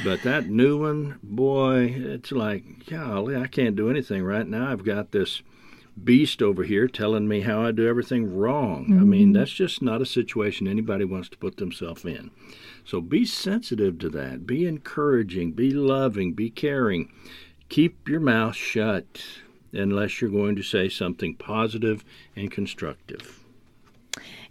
[0.05, 4.71] but that new one, boy, it's like, golly, I can't do anything right now.
[4.71, 5.43] I've got this
[6.03, 8.87] beast over here telling me how I do everything wrong.
[8.87, 9.01] Mm-hmm.
[9.01, 9.33] I mean, mm-hmm.
[9.33, 12.31] that's just not a situation anybody wants to put themselves in.
[12.85, 14.47] So be sensitive to that.
[14.47, 15.53] Be encouraging.
[15.53, 16.35] Be loving.
[16.35, 17.11] Be caring
[17.69, 19.25] keep your mouth shut
[19.77, 22.05] unless you're going to say something positive
[22.37, 23.44] and constructive.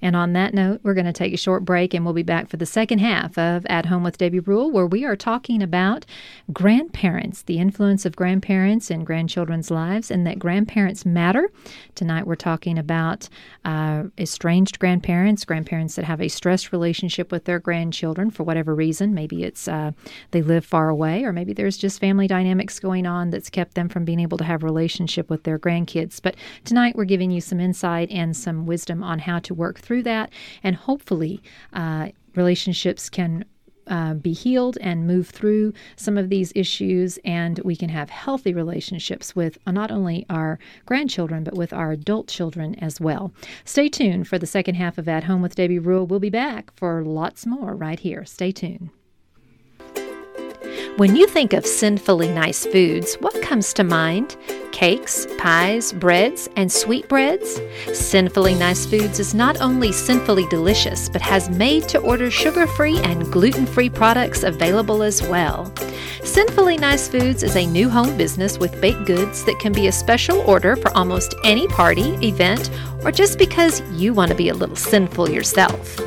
[0.04, 2.50] And on that note, we're going to take a short break and we'll be back
[2.50, 6.06] for the second half of At Home with Debbie Rule, where we are talking about
[6.52, 11.50] grandparents, the influence of grandparents in grandchildren's lives, and that grandparents matter.
[11.96, 13.30] Tonight, we're talking about
[13.64, 19.14] uh, estranged grandparents, grandparents that have a stressed relationship with their grandchildren for whatever reason.
[19.14, 19.92] Maybe it's uh,
[20.32, 23.88] they live far away, or maybe there's just family dynamics going on that's kept them
[23.88, 26.22] from being able to have a relationship with their grandkids.
[26.22, 26.36] But
[26.66, 30.02] tonight, we're giving you some insight and some wisdom on how to work through through
[30.02, 30.32] that,
[30.64, 31.40] and hopefully,
[31.72, 33.46] uh, relationships can
[33.86, 38.56] uh, be healed and move through some of these issues, and we can have healthy
[38.56, 43.32] relationships with uh, not only our grandchildren, but with our adult children as well.
[43.66, 46.08] Stay tuned for the second half of At Home with Debbie Rule.
[46.08, 48.26] We'll be back for lots more right here.
[48.26, 48.90] Stay tuned.
[50.98, 54.38] When you think of sinfully nice foods, what comes to mind?
[54.72, 57.60] Cakes, pies, breads, and sweetbreads?
[57.94, 62.98] Sinfully Nice Foods is not only sinfully delicious, but has made to order sugar free
[63.00, 65.72] and gluten free products available as well.
[66.24, 69.92] Sinfully Nice Foods is a new home business with baked goods that can be a
[69.92, 72.70] special order for almost any party, event,
[73.04, 76.00] or just because you want to be a little sinful yourself.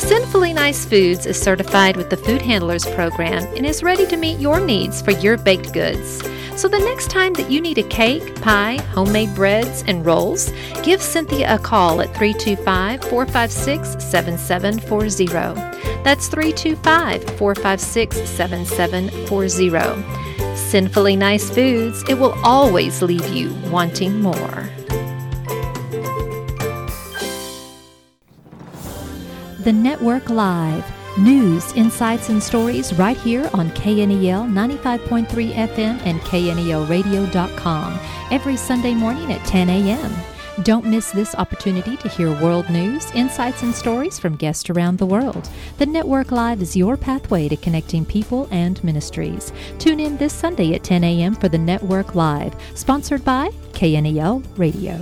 [0.00, 4.40] Sinfully Nice Foods is certified with the Food Handlers Program and is ready to meet
[4.40, 6.22] your needs for your baked goods.
[6.56, 11.00] So the next time that you need a cake, pie, homemade breads, and rolls, give
[11.00, 15.54] Cynthia a call at 325 456 7740.
[16.02, 20.56] That's 325 456 7740.
[20.56, 24.70] Sinfully Nice Foods, it will always leave you wanting more.
[29.64, 30.90] The Network Live.
[31.18, 37.98] News, insights, and stories right here on KNEL 95.3 FM and KNELradio.com
[38.30, 40.12] every Sunday morning at 10 a.m.
[40.62, 45.04] Don't miss this opportunity to hear world news, insights, and stories from guests around the
[45.04, 45.50] world.
[45.76, 49.52] The Network Live is your pathway to connecting people and ministries.
[49.78, 51.34] Tune in this Sunday at 10 a.m.
[51.34, 54.98] for the Network Live, sponsored by KNEL Radio.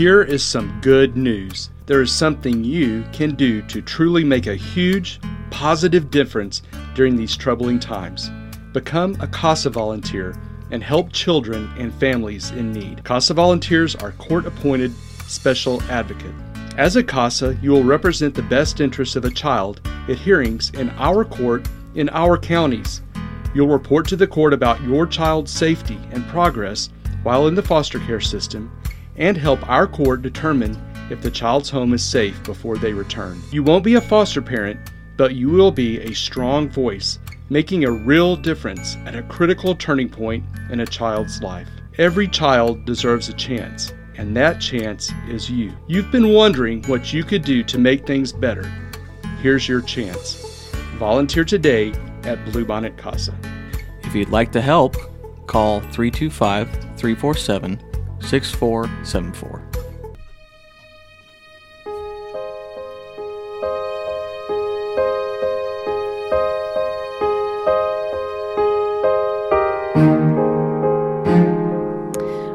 [0.00, 1.68] Here is some good news.
[1.84, 6.62] There is something you can do to truly make a huge, positive difference
[6.94, 8.30] during these troubling times.
[8.72, 10.34] Become a CASA volunteer
[10.70, 13.04] and help children and families in need.
[13.04, 14.94] CASA volunteers are court appointed
[15.26, 16.34] special advocate.
[16.78, 20.88] As a CASA, you will represent the best interests of a child at hearings in
[20.96, 23.02] our court in our counties.
[23.54, 26.88] You'll report to the court about your child's safety and progress
[27.22, 28.72] while in the foster care system
[29.20, 30.76] and help our court determine
[31.10, 33.40] if the child's home is safe before they return.
[33.52, 34.80] You won't be a foster parent,
[35.16, 37.18] but you will be a strong voice,
[37.50, 41.68] making a real difference at a critical turning point in a child's life.
[41.98, 45.72] Every child deserves a chance, and that chance is you.
[45.86, 48.70] You've been wondering what you could do to make things better.
[49.42, 50.70] Here's your chance.
[50.96, 51.90] Volunteer today
[52.22, 53.34] at Bluebonnet Casa.
[54.02, 54.96] If you'd like to help,
[55.46, 57.89] call 325 347
[58.20, 59.62] 6474.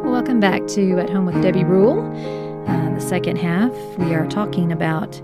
[0.04, 2.00] Welcome back to At Home with Debbie Rule.
[2.68, 5.22] Uh, the second half, we are talking about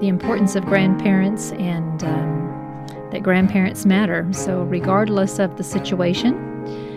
[0.00, 4.26] the importance of grandparents and um, that grandparents matter.
[4.32, 6.34] So, regardless of the situation,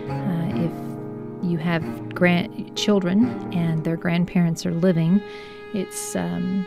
[0.10, 1.84] uh, if you have
[2.20, 5.22] grandchildren and their grandparents are living,
[5.74, 6.66] it's um,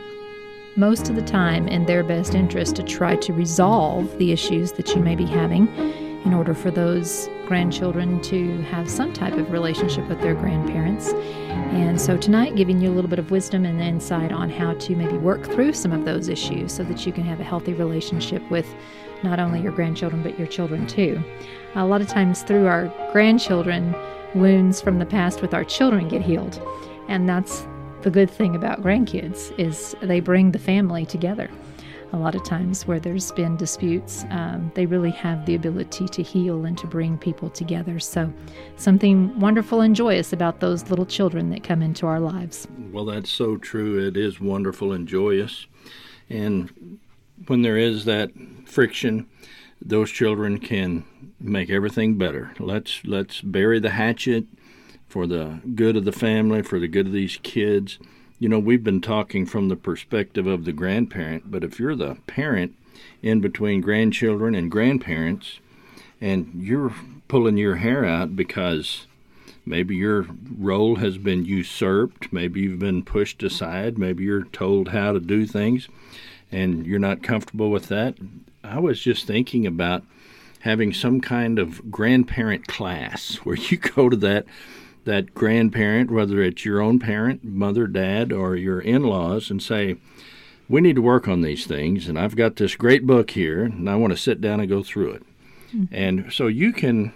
[0.77, 4.89] most of the time in their best interest to try to resolve the issues that
[4.95, 5.69] you may be having
[6.25, 11.09] in order for those grandchildren to have some type of relationship with their grandparents.
[11.09, 14.97] And so tonight, giving you a little bit of wisdom and insight on how to
[14.97, 18.43] maybe work through some of those issues so that you can have a healthy relationship
[18.51, 18.75] with
[19.23, 21.23] not only your grandchildren but your children too.
[21.75, 23.95] A lot of times, through our grandchildren,
[24.35, 26.61] wounds from the past with our children get healed.
[27.09, 27.67] And that's
[28.03, 31.49] the good thing about grandkids is they bring the family together
[32.13, 36.23] a lot of times where there's been disputes, um, they really have the ability to
[36.23, 37.99] heal and to bring people together.
[37.99, 38.33] So,
[38.77, 42.69] something wonderful and joyous about those little children that come into our lives.
[42.91, 44.07] Well, that's so true.
[44.07, 45.67] It is wonderful and joyous.
[46.29, 46.99] And
[47.47, 48.31] when there is that
[48.67, 49.27] friction,
[49.85, 51.05] those children can
[51.41, 52.53] make everything better.
[52.59, 54.47] Let's let's bury the hatchet
[55.07, 57.99] for the good of the family, for the good of these kids
[58.43, 62.17] you know, we've been talking from the perspective of the grandparent, but if you're the
[62.27, 62.75] parent
[63.23, 65.61] in between grandchildren and grandparents,
[66.21, 66.93] and you're
[67.29, 69.07] pulling your hair out because
[69.65, 70.27] maybe your
[70.59, 75.47] role has been usurped, maybe you've been pushed aside, maybe you're told how to do
[75.47, 75.87] things,
[76.51, 78.17] and you're not comfortable with that.
[78.65, 80.05] I was just thinking about
[80.61, 84.47] having some kind of grandparent class where you go to that
[85.05, 89.97] that grandparent, whether it's your own parent, mother, dad, or your in laws, and say,
[90.69, 93.91] We need to work on these things, and I've got this great book here, and
[93.91, 95.23] I want to sit down and go through it.
[95.75, 95.95] Mm-hmm.
[95.95, 97.13] And so you can,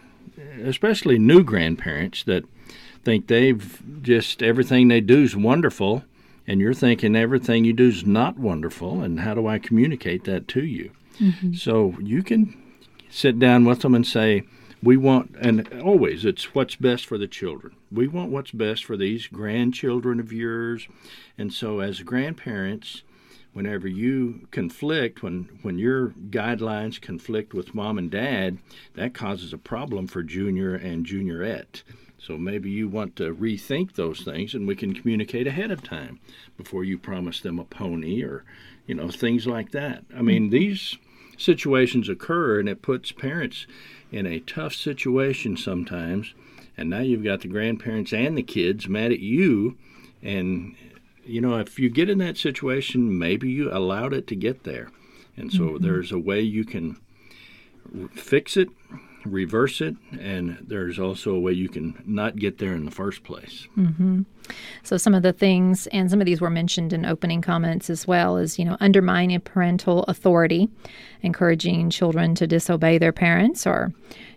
[0.65, 2.45] especially new grandparents that
[3.05, 6.03] think they've just everything they do is wonderful,
[6.45, 10.49] and you're thinking everything you do is not wonderful, and how do I communicate that
[10.49, 10.91] to you?
[11.21, 11.55] Mm-hmm.
[11.55, 12.57] So you can
[13.11, 14.45] sit down with them and say,
[14.83, 17.75] we want, and always it's what's best for the children.
[17.91, 20.87] We want what's best for these grandchildren of yours.
[21.39, 23.03] And so, as grandparents,
[23.53, 28.59] whenever you conflict, when, when your guidelines conflict with mom and dad,
[28.95, 31.83] that causes a problem for junior and juniorette.
[32.19, 36.21] So maybe you want to rethink those things and we can communicate ahead of time
[36.59, 38.45] before you promise them a pony or,
[38.87, 40.05] you know, things like that.
[40.15, 40.53] I mean, mm-hmm.
[40.53, 40.99] these
[41.37, 43.67] situations occur and it puts parents
[44.13, 46.35] in a tough situation sometimes,
[46.77, 49.77] and now you've got the grandparents and the kids mad at you.
[50.23, 50.77] And,
[51.25, 54.91] you know, if you get in that situation, maybe you allowed it to get there.
[55.37, 55.85] And so mm-hmm.
[55.85, 56.97] there's a way you can
[58.15, 58.69] fix it,
[59.33, 63.25] reverse it, and there's also a way you can not get there in the first
[63.25, 63.67] place.
[63.77, 64.23] Mm-hmm.
[64.83, 68.07] So some of the things, and some of these were mentioned in opening comments as
[68.07, 70.69] well, is you know undermining parental authority,
[71.23, 73.93] encouraging children to disobey their parents, or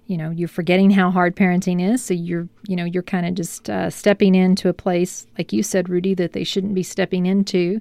[0.10, 3.36] you know you're forgetting how hard parenting is so you're you know you're kind of
[3.36, 7.26] just uh, stepping into a place like you said rudy that they shouldn't be stepping
[7.26, 7.80] into.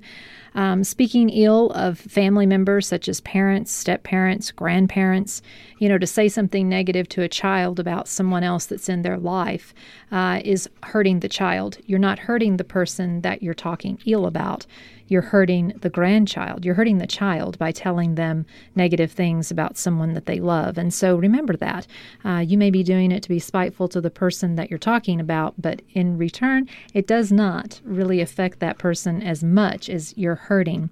[0.54, 5.40] Um, speaking ill of family members such as parents step parents grandparents
[5.78, 9.18] you know to say something negative to a child about someone else that's in their
[9.18, 9.72] life
[10.10, 11.78] uh, is hurting the child.
[11.86, 14.66] You're not hurting the person that you're talking ill about
[15.08, 16.64] you're hurting the grandchild.
[16.64, 20.78] You're hurting the child by telling them negative things about someone that they love.
[20.78, 21.86] And so remember that.
[22.24, 25.20] Uh, you may be doing it to be spiteful to the person that you're talking
[25.20, 30.34] about, but in return, it does not really affect that person as much as you're
[30.34, 30.90] hurting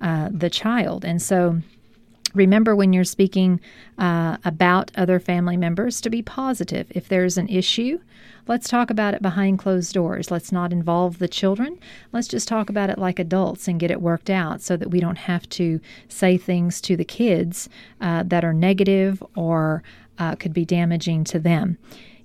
[0.00, 1.04] uh, the child.
[1.04, 1.60] And so,
[2.36, 3.60] Remember when you're speaking
[3.98, 6.86] uh, about other family members to be positive.
[6.90, 7.98] If there's an issue,
[8.46, 10.30] let's talk about it behind closed doors.
[10.30, 11.78] Let's not involve the children.
[12.12, 15.00] Let's just talk about it like adults and get it worked out so that we
[15.00, 17.70] don't have to say things to the kids
[18.02, 19.82] uh, that are negative or
[20.18, 21.78] uh, could be damaging to them.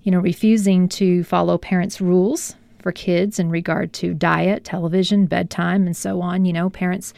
[0.03, 5.85] You know, refusing to follow parents' rules for kids in regard to diet, television, bedtime,
[5.85, 6.45] and so on.
[6.45, 7.13] You know, parents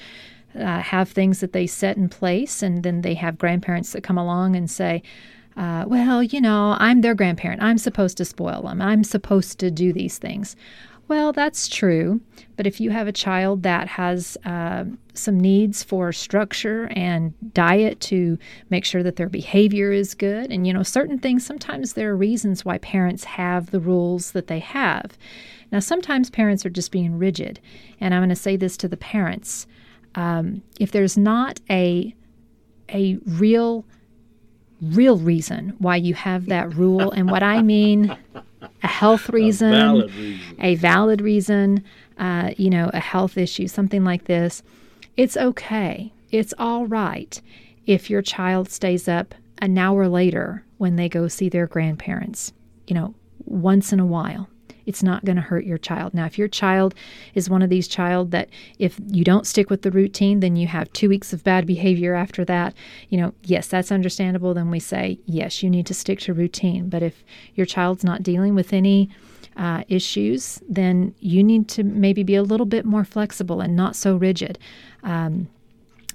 [0.55, 4.17] uh, have things that they set in place, and then they have grandparents that come
[4.17, 5.01] along and say,
[5.55, 7.61] uh, well, you know, I'm their grandparent.
[7.61, 8.81] I'm supposed to spoil them.
[8.81, 10.55] I'm supposed to do these things.
[11.07, 12.21] Well, that's true.
[12.55, 17.99] But if you have a child that has uh, some needs for structure and diet
[18.01, 18.37] to
[18.69, 22.15] make sure that their behavior is good, and you know, certain things, sometimes there are
[22.15, 25.17] reasons why parents have the rules that they have.
[25.71, 27.59] Now, sometimes parents are just being rigid.
[27.99, 29.67] And I'm going to say this to the parents
[30.16, 32.14] um, if there's not a,
[32.89, 33.86] a real
[34.82, 37.09] real reason why you have that rule.
[37.11, 38.18] And what I mean,
[38.84, 41.84] a health reason, a valid reason, a valid reason
[42.18, 44.64] uh, you know, a health issue, something like this.
[45.18, 46.14] It's okay.
[46.32, 47.41] It's all right
[47.86, 52.53] if your child stays up an hour later when they go see their grandparents,
[52.88, 53.14] you know,
[53.45, 54.47] once in a while
[54.86, 56.13] it's not going to hurt your child.
[56.13, 56.93] Now, if your child
[57.34, 60.67] is one of these child that if you don't stick with the routine, then you
[60.67, 62.73] have two weeks of bad behavior after that,
[63.09, 64.53] you know, yes, that's understandable.
[64.53, 66.89] Then we say, yes, you need to stick to routine.
[66.89, 67.23] But if
[67.55, 69.09] your child's not dealing with any
[69.55, 73.95] uh, issues, then you need to maybe be a little bit more flexible and not
[73.95, 74.57] so rigid.
[75.03, 75.47] Um,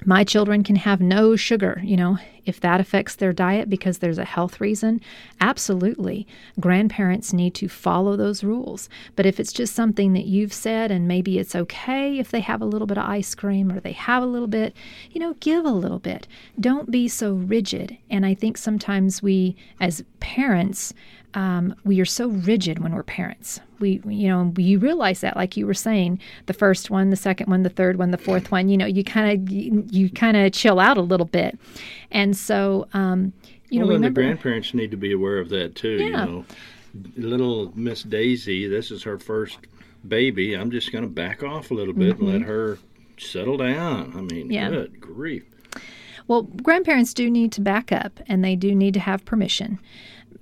[0.05, 4.19] my children can have no sugar, you know, if that affects their diet because there's
[4.19, 5.01] a health reason,
[5.41, 6.27] absolutely.
[6.59, 8.89] Grandparents need to follow those rules.
[9.17, 12.63] But if it's just something that you've said and maybe it's okay if they have
[12.63, 14.75] a little bit of ice cream or they have a little bit,
[15.11, 16.27] you know, give a little bit.
[16.59, 17.99] Don't be so rigid.
[18.09, 20.95] And I think sometimes we, as parents,
[21.35, 23.61] um, we are so rigid when we're parents.
[23.81, 27.49] We, you know, you realize that, like you were saying, the first one, the second
[27.49, 28.68] one, the third one, the fourth one.
[28.68, 31.59] You know, you kind of you, kind of chill out a little bit,
[32.11, 33.33] and so um,
[33.68, 35.97] you well, know, remember the grandparents need to be aware of that too.
[35.97, 36.07] Yeah.
[36.07, 36.45] You know,
[37.16, 39.59] little Miss Daisy, this is her first
[40.07, 40.55] baby.
[40.55, 42.24] I'm just going to back off a little bit mm-hmm.
[42.24, 42.51] and let mm-hmm.
[42.51, 42.79] her
[43.18, 44.12] settle down.
[44.16, 44.70] I mean, yeah.
[44.70, 45.45] good grief.
[46.26, 49.79] Well, grandparents do need to back up, and they do need to have permission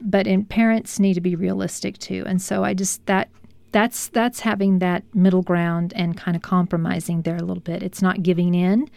[0.00, 2.24] but in parents need to be realistic too.
[2.26, 3.28] And so I just that
[3.72, 7.82] that's that's having that middle ground and kind of compromising there a little bit.
[7.82, 8.88] It's not giving in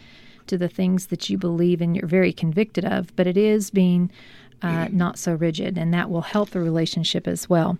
[0.46, 4.10] to the things that you believe and you're very convicted of, but it is being
[4.62, 7.78] uh, not so rigid, and that will help the relationship as well.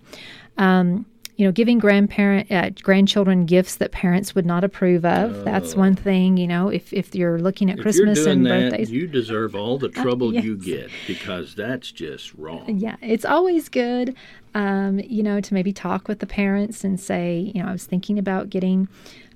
[0.57, 1.05] Um,
[1.41, 5.43] you know, giving grandparent uh, grandchildren gifts that parents would not approve of.
[5.43, 6.37] that's one thing.
[6.37, 9.87] You know, if if you're looking at Christmas and that, birthdays, you deserve all the
[9.87, 10.43] uh, trouble uh, yes.
[10.43, 12.77] you get because that's just wrong.
[12.77, 14.15] Yeah, it's always good.
[14.53, 17.87] Um, you know, to maybe talk with the parents and say, you know, I was
[17.87, 18.87] thinking about getting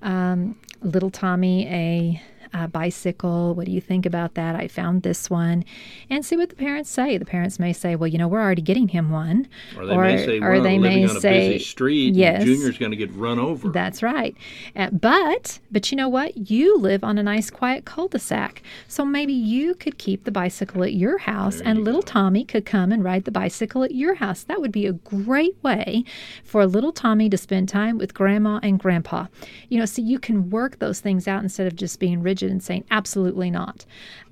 [0.03, 2.21] um, little Tommy a
[2.55, 3.53] uh, bicycle.
[3.53, 4.55] What do you think about that?
[4.55, 5.65] I found this one.
[6.09, 7.17] And see what the parents say.
[7.17, 9.47] The parents may say, well, you know, we're already getting him one.
[9.77, 12.77] Or they or, may say, or they may on a say, busy street yes, Junior's
[12.77, 13.69] going to get run over.
[13.69, 14.35] That's right.
[14.75, 16.49] Uh, but, but you know what?
[16.49, 18.61] You live on a nice quiet cul-de-sac.
[18.87, 22.07] So maybe you could keep the bicycle at your house there and little go.
[22.07, 24.43] Tommy could come and ride the bicycle at your house.
[24.43, 26.05] That would be a great way
[26.43, 29.27] for little Tommy to spend time with grandma and grandpa.
[29.67, 32.63] You know, so you can work those things out instead of just being rigid and
[32.63, 33.85] saying, absolutely not.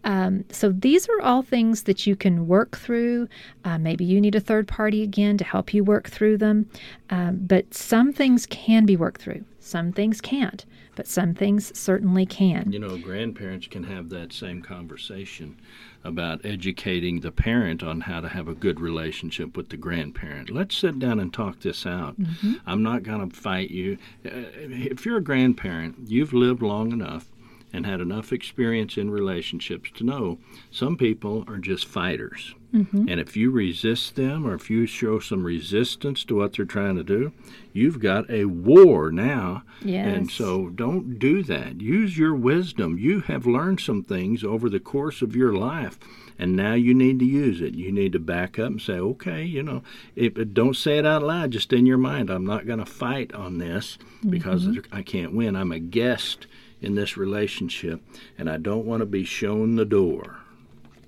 [0.03, 3.27] Um, so these are all things that you can work through.
[3.63, 6.69] Uh, maybe you need a third party again to help you work through them.
[7.09, 10.65] Um, but some things can be worked through, some things can't.
[10.95, 12.71] But some things certainly can.
[12.71, 15.59] You know, grandparents can have that same conversation
[16.03, 20.51] about educating the parent on how to have a good relationship with the grandparent.
[20.51, 22.19] Let's sit down and talk this out.
[22.19, 22.53] Mm-hmm.
[22.67, 23.97] I'm not going to fight you.
[24.23, 27.25] Uh, if you're a grandparent, you've lived long enough
[27.73, 30.37] and had enough experience in relationships to know
[30.71, 32.53] some people are just fighters.
[32.73, 33.07] Mm-hmm.
[33.07, 36.95] And if you resist them or if you show some resistance to what they're trying
[36.95, 37.31] to do,
[37.71, 39.63] you've got a war now.
[39.83, 40.07] Yes.
[40.07, 41.81] And so don't do that.
[41.81, 42.97] Use your wisdom.
[42.97, 45.99] You have learned some things over the course of your life.
[46.39, 47.75] And now you need to use it.
[47.75, 49.83] You need to back up and say, okay, you know,
[50.15, 52.31] if, don't say it out loud, just in your mind.
[52.31, 54.95] I'm not going to fight on this because mm-hmm.
[54.95, 55.55] I can't win.
[55.55, 56.47] I'm a guest
[56.83, 58.01] in this relationship,
[58.37, 60.37] and I don't want to be shown the door.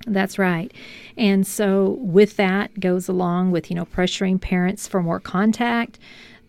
[0.07, 0.71] That's right.
[1.17, 5.97] And so, with that goes along with, you know, pressuring parents for more contact,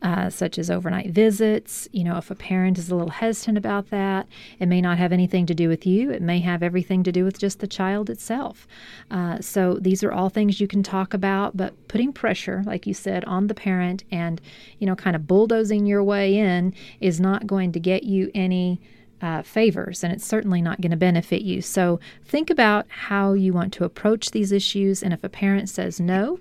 [0.02, 1.88] uh, such as overnight visits.
[1.90, 5.10] You know, if a parent is a little hesitant about that, it may not have
[5.10, 6.10] anything to do with you.
[6.10, 8.68] It may have everything to do with just the child itself.
[9.10, 12.92] Uh, so, these are all things you can talk about, but putting pressure, like you
[12.92, 14.38] said, on the parent and,
[14.78, 18.82] you know, kind of bulldozing your way in is not going to get you any
[19.20, 21.62] uh, favors, and it's certainly not going to benefit you.
[21.62, 26.00] So think about how you want to approach these issues, and if a parent says
[26.00, 26.38] no,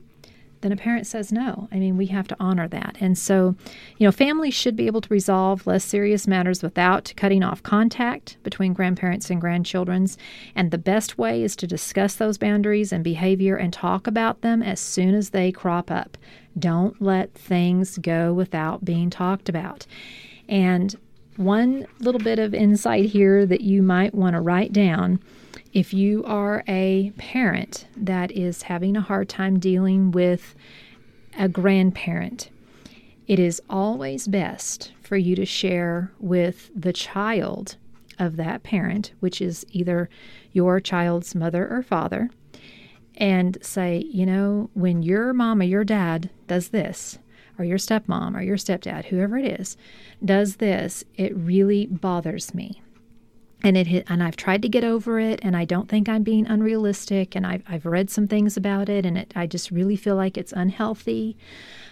[0.65, 1.67] then a parent says no.
[1.71, 2.97] I mean, we have to honor that.
[2.99, 3.55] And so,
[3.97, 8.37] you know, families should be able to resolve less serious matters without cutting off contact
[8.41, 10.17] between grandparents and grandchildren's.
[10.55, 14.63] And the best way is to discuss those boundaries and behavior and talk about them
[14.63, 16.17] as soon as they crop up.
[16.57, 19.85] Don't let things go without being talked about.
[20.49, 20.95] And
[21.37, 25.19] one little bit of insight here that you might want to write down.
[25.73, 30.55] If you are a parent that is having a hard time dealing with
[31.37, 32.49] a grandparent,
[33.27, 37.75] it is always best for you to share with the child
[38.17, 40.09] of that parent, which is either
[40.53, 42.29] your child's mother or father,
[43.17, 47.17] and say, you know, when your mom or your dad does this,
[47.57, 49.77] or your stepmom or your stepdad, whoever it is,
[50.23, 52.81] does this, it really bothers me
[53.65, 56.45] and it and I've tried to get over it, and I don't think I'm being
[56.45, 60.15] unrealistic, and I've, I've read some things about it, and it, I just really feel
[60.15, 61.35] like it's unhealthy.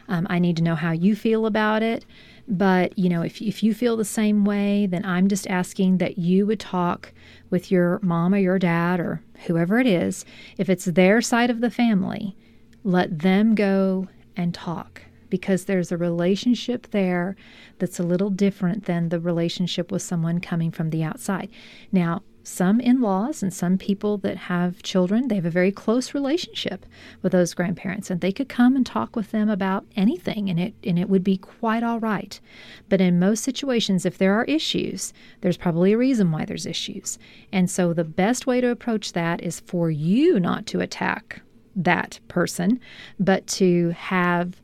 [0.07, 2.05] Um, I need to know how you feel about it.
[2.47, 6.17] But, you know, if, if you feel the same way, then I'm just asking that
[6.17, 7.13] you would talk
[7.49, 10.25] with your mom or your dad or whoever it is.
[10.57, 12.35] If it's their side of the family,
[12.83, 15.02] let them go and talk
[15.33, 17.35] because there's a relationship there
[17.79, 21.49] that's a little different than the relationship with someone coming from the outside.
[21.91, 26.13] Now, some in laws and some people that have children, they have a very close
[26.13, 26.85] relationship
[27.23, 30.75] with those grandparents, and they could come and talk with them about anything, and it,
[30.83, 32.39] and it would be quite all right.
[32.87, 37.17] But in most situations, if there are issues, there's probably a reason why there's issues.
[37.51, 41.41] And so the best way to approach that is for you not to attack
[41.75, 42.79] that person,
[43.19, 44.61] but to have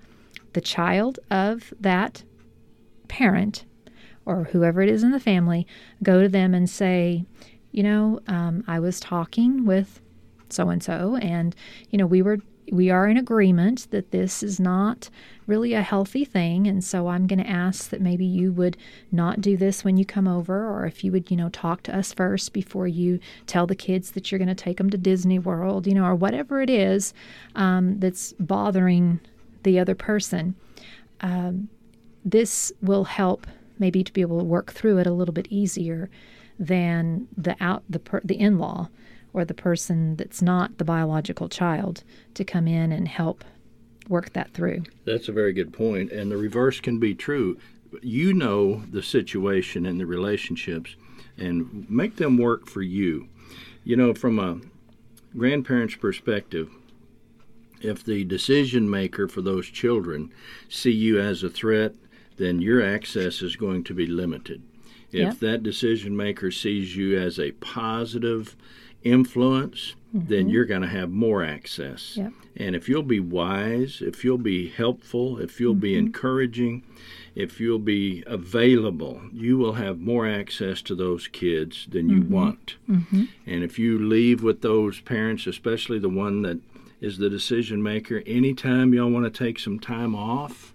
[0.54, 2.24] the child of that
[3.08, 3.66] parent
[4.26, 5.66] or whoever it is in the family
[6.04, 7.26] go to them and say,
[7.72, 10.02] you know, um, I was talking with
[10.50, 11.56] so and so, and
[11.90, 12.40] you know, we were
[12.72, 15.10] we are in agreement that this is not
[15.48, 16.68] really a healthy thing.
[16.68, 18.78] And so i'm going to ask that maybe you would
[19.12, 21.98] not do this when you come over or if you would you know talk to
[21.98, 25.40] us first before you tell the kids that you're going to take them to disney
[25.40, 27.14] world you know or whatever it is
[27.56, 29.20] um, that's bothering
[29.64, 30.56] the other person,
[31.22, 31.70] um,
[32.24, 33.48] this will help
[33.78, 36.10] maybe to be able to work through it a little bit easier
[36.60, 38.90] than the out the per, the in-law
[39.32, 42.04] or the person that's not the biological child
[42.34, 43.44] to come in and help
[44.10, 44.84] work that through.
[45.06, 47.58] That's a very good point, and the reverse can be true.
[48.02, 50.96] You know the situation and the relationships,
[51.38, 53.30] and make them work for you.
[53.84, 54.60] You know, from a
[55.38, 56.70] grandparent's perspective,
[57.82, 60.32] if the decision maker for those children
[60.68, 61.94] see you as a threat,
[62.38, 64.62] then your access is going to be limited.
[65.12, 65.40] If yep.
[65.40, 68.56] that decision maker sees you as a positive
[69.04, 70.28] influence, mm-hmm.
[70.28, 72.16] then you're going to have more access.
[72.16, 72.34] Yep.
[72.58, 75.82] And if you'll be wise, if you'll be helpful, if you'll mm-hmm.
[75.82, 76.84] be encouraging,
[77.36, 82.34] if you'll be available, you will have more access to those kids than you mm-hmm.
[82.34, 82.76] want.
[82.90, 83.26] Mm-hmm.
[83.46, 86.60] And if you leave with those parents, especially the one that
[87.02, 88.22] is the decision maker.
[88.26, 90.74] Anytime y'all want to take some time off,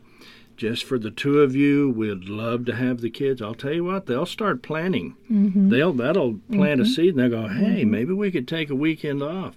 [0.56, 3.42] just for the two of you, we'd love to have the kids.
[3.42, 5.16] I'll tell you what, they'll start planning.
[5.30, 5.68] Mm-hmm.
[5.68, 6.82] They'll that'll plant mm-hmm.
[6.82, 7.90] a seed, and they'll go, "Hey, mm-hmm.
[7.90, 9.56] maybe we could take a weekend off."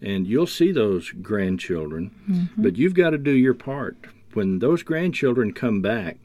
[0.00, 2.62] And you'll see those grandchildren, mm-hmm.
[2.62, 3.96] but you've got to do your part.
[4.34, 6.16] When those grandchildren come back,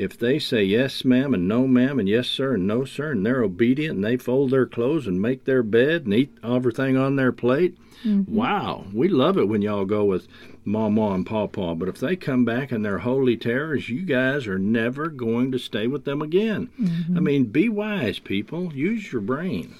[0.00, 3.24] if they say yes, ma'am, and no, ma'am, and yes, sir, and no, sir, and
[3.24, 7.16] they're obedient, and they fold their clothes and make their bed and eat everything on
[7.16, 8.34] their plate, Mm-hmm.
[8.34, 10.26] Wow, we love it when y'all go with
[10.64, 14.58] Mama and Pawpaw, but if they come back and they're holy terrors, you guys are
[14.58, 16.70] never going to stay with them again.
[16.80, 17.16] Mm-hmm.
[17.16, 18.74] I mean, be wise, people.
[18.74, 19.74] Use your brain.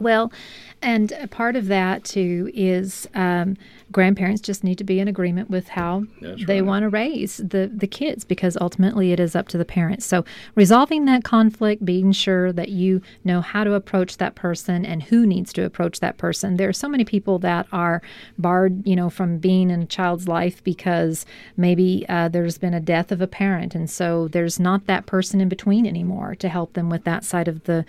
[0.00, 0.32] Well,
[0.80, 3.56] and a part of that too is um,
[3.92, 6.66] grandparents just need to be in agreement with how That's they right.
[6.66, 10.06] want to raise the the kids because ultimately it is up to the parents.
[10.06, 10.24] So
[10.54, 15.26] resolving that conflict, being sure that you know how to approach that person and who
[15.26, 16.56] needs to approach that person.
[16.56, 18.02] There are so many people that are
[18.38, 21.26] barred, you know, from being in a child's life because
[21.56, 25.40] maybe uh, there's been a death of a parent, and so there's not that person
[25.40, 27.84] in between anymore to help them with that side of the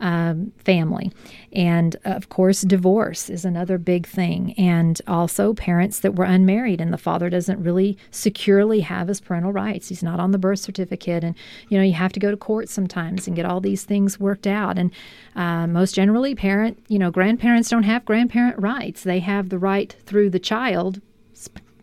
[0.00, 1.12] um, family.
[1.52, 4.54] And of course, divorce is another big thing.
[4.58, 9.52] And also, parents that were unmarried and the father doesn't really securely have his parental
[9.52, 9.88] rights.
[9.88, 11.24] He's not on the birth certificate.
[11.24, 11.34] And,
[11.68, 14.46] you know, you have to go to court sometimes and get all these things worked
[14.46, 14.78] out.
[14.78, 14.90] And
[15.34, 19.02] uh, most generally, parent, you know, grandparents don't have grandparent rights.
[19.02, 21.00] They have the right through the child,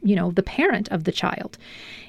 [0.04, 1.58] you know, the parent of the child.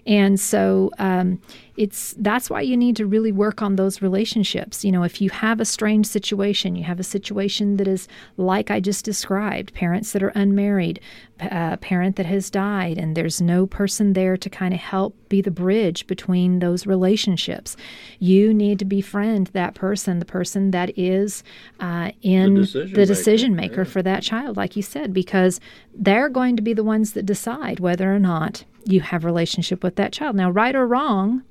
[0.06, 1.40] And so um,
[1.76, 4.84] it's that's why you need to really work on those relationships.
[4.84, 8.06] You know, if you have a strange situation, you have a situation that is
[8.36, 11.00] like I just described, parents that are unmarried,
[11.40, 15.16] a uh, parent that has died, and there's no person there to kind of help
[15.28, 17.76] be the bridge between those relationships.
[18.20, 21.42] You need to befriend that person, the person that is
[21.80, 23.92] uh, in The decision the decision maker, maker yeah.
[23.92, 25.58] for that child, like you said, because
[25.92, 29.96] they're going to be the ones that decide whether or not you have relationship with
[29.96, 30.36] that child.
[30.36, 31.42] Now, right or wrong,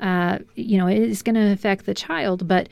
[0.00, 2.68] uh, you know, it is going to affect the child, but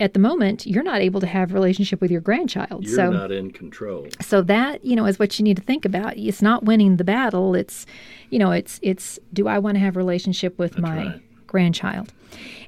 [0.00, 2.84] at the moment, you're not able to have a relationship with your grandchild.
[2.84, 4.06] You're so not in control.
[4.20, 7.04] so that you know is what you need to think about it's not winning the
[7.04, 7.86] battle it's
[8.30, 11.46] you know it's it's do i want to have a relationship with my right.
[11.46, 12.12] grandchild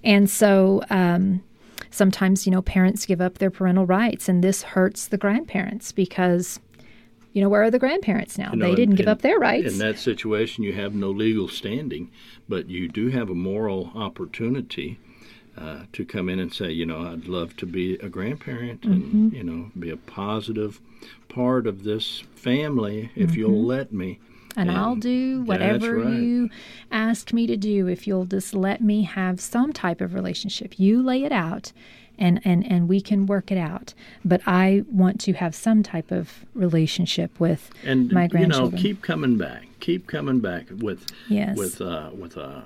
[0.02, 1.42] and so um,
[1.90, 6.58] sometimes you know parents give up their parental rights and this hurts the grandparents because
[7.32, 9.38] you know where are the grandparents now You know, they didn't give in- up their
[9.38, 12.10] rights In that situation, you have no legal standing,
[12.48, 14.98] but you do have a moral opportunity
[15.58, 18.92] uh, to come in and say, you know, I'd love to be a grandparent Mm-hmm.
[19.18, 20.80] and, you know, be a positive
[21.28, 24.18] part of this family if you'll let me.
[24.56, 26.12] and I'll do whatever right.
[26.14, 26.50] you
[26.90, 30.78] ask me to do if you'll just let me have some type of relationship.
[30.78, 31.72] You lay it out
[32.20, 33.94] and, and, and we can work it out.
[34.24, 39.02] But I want to have some type of relationship with and my you know keep
[39.02, 41.56] coming back keep coming back with Yes.
[41.56, 42.60] with uh with uh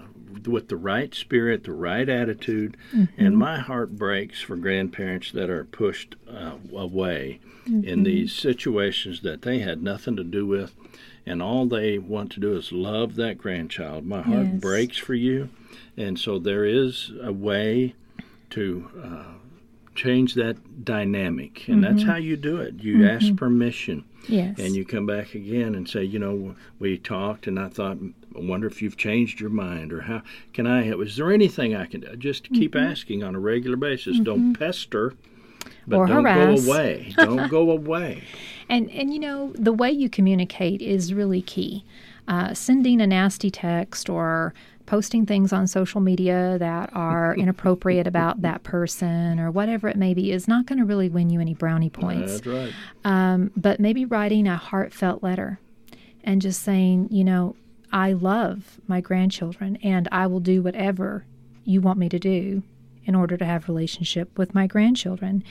[0.46, 3.24] with the right spirit the right attitude Mm-hmm.
[3.24, 7.84] and my heart breaks for grandparents that are pushed uh, away Mm-hmm.
[7.84, 10.74] in these situations that they had nothing to do with
[11.24, 14.60] and all they want to do is love that grandchild my heart Yes.
[14.60, 15.48] breaks for you
[15.96, 17.94] and so there is a way
[18.50, 19.24] to uh,
[19.94, 24.58] change that dynamic and that's how you do it you ask permission yes.
[24.58, 27.98] and you come back again and say, you know, we talked, and I thought,
[28.36, 30.22] I wonder if you've changed your mind, or how
[30.54, 31.02] can I help?
[31.02, 32.16] Is there anything I can do?
[32.16, 32.90] Just keep Mm-hmm.
[32.90, 34.18] asking on a regular basis.
[34.20, 35.12] Don't pester,
[35.86, 36.64] but Or don't harass.
[36.64, 37.12] go away.
[37.16, 38.24] Don't go away.
[38.68, 41.84] And and you know the way you communicate is really key.
[42.26, 44.54] Uh, sending a nasty text or
[44.86, 50.14] posting things on social media that are inappropriate about that person or whatever it may
[50.14, 52.40] be is not going to really win you any brownie points.
[52.40, 52.72] That's right.
[53.04, 55.58] Um, but maybe writing a heartfelt letter
[56.22, 57.56] and just saying, you know,
[57.92, 61.24] I love my grandchildren and I will do whatever
[61.64, 62.62] you want me to do
[63.06, 65.42] in order to have relationship with my grandchildren.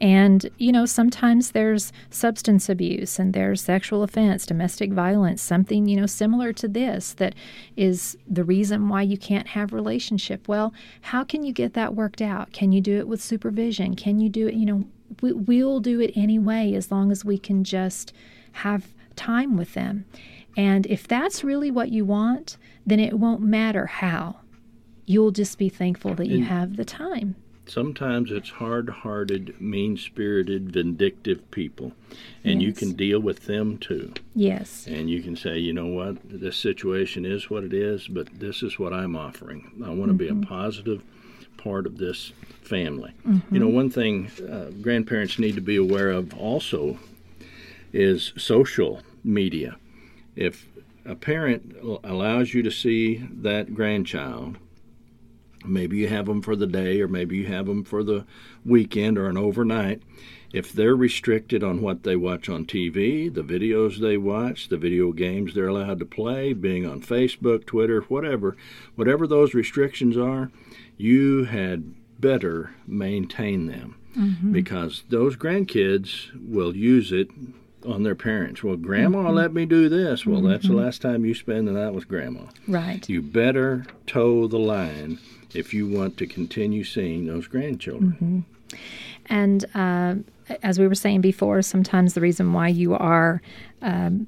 [0.00, 5.96] And you know, sometimes there's substance abuse and there's sexual offense, domestic violence, something, you
[5.96, 7.34] know, similar to this that
[7.76, 10.48] is the reason why you can't have relationship.
[10.48, 12.52] Well, how can you get that worked out?
[12.52, 13.94] Can you do it with supervision?
[13.94, 14.84] Can you do it, you know,
[15.20, 18.12] we, we'll do it anyway as long as we can just
[18.52, 20.04] have time with them.
[20.56, 24.36] And if that's really what you want, then it won't matter how.
[25.06, 27.36] You'll just be thankful that you And- have the time.
[27.64, 31.92] Sometimes it's hard-hearted, mean-spirited, vindictive people,
[32.42, 34.12] and you can deal with them too.
[34.34, 34.86] Yes.
[34.88, 38.64] and you can say, you know what, this situation is what it is, but this
[38.64, 39.70] is what I'm offering.
[39.84, 40.42] I want to be a mm-hmm.
[40.42, 41.04] positive
[41.56, 42.32] part of this
[42.62, 43.12] family.
[43.24, 43.76] You know, mm-hmm.
[43.76, 46.98] one thing uh, grandparents need to be aware of also
[47.92, 49.76] is social media.
[50.34, 50.66] If
[51.04, 54.56] a parent uh, allows you to see that grandchild,
[55.64, 58.24] maybe you have them for the day or maybe you have them for the
[58.64, 60.02] weekend or an overnight.
[60.52, 65.12] If they're restricted on what they watch on TV, the videos they watch, the video
[65.12, 68.56] games they're allowed to play, being on Facebook, Twitter, whatever,
[68.94, 70.50] whatever those restrictions are,
[70.98, 73.96] you had better maintain them.
[74.16, 74.52] Mm-hmm.
[74.52, 77.30] Because those grandkids will use it
[77.86, 78.62] on their parents.
[78.62, 80.26] Well, grandma let me do this.
[80.26, 82.46] Well, that's the last time you spend the night with grandma.
[82.68, 83.08] Right.
[83.08, 85.18] You better toe the line
[85.54, 88.44] if you want to continue seeing those grandchildren.
[89.26, 90.14] And uh,
[90.62, 93.40] as we were saying before, sometimes the reason why you are
[93.80, 94.26] um,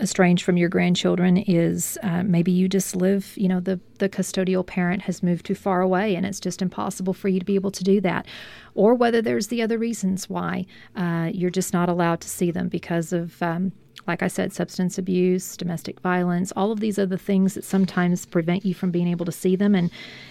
[0.00, 4.66] estranged from your grandchildren is uh, maybe you just live, you know, the, the custodial
[4.66, 7.70] parent has moved too far away and it's just impossible for you to be able
[7.70, 8.26] to do that.
[8.74, 12.68] Or whether there's the other reasons why uh, you're just not allowed to see them
[12.68, 13.42] because of.
[13.42, 13.72] Um,
[14.06, 18.64] like I said, substance abuse, domestic violence, all of these other things that sometimes prevent
[18.64, 19.90] you from being able to see them, and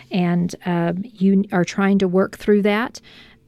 [0.09, 2.99] and uh, you are trying to work through that.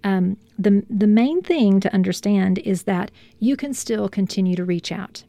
[0.04, 3.10] Um, the the main thing to understand is that
[3.40, 5.24] you can still continue to reach out.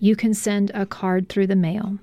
[0.00, 1.98] You can send a card through the mail.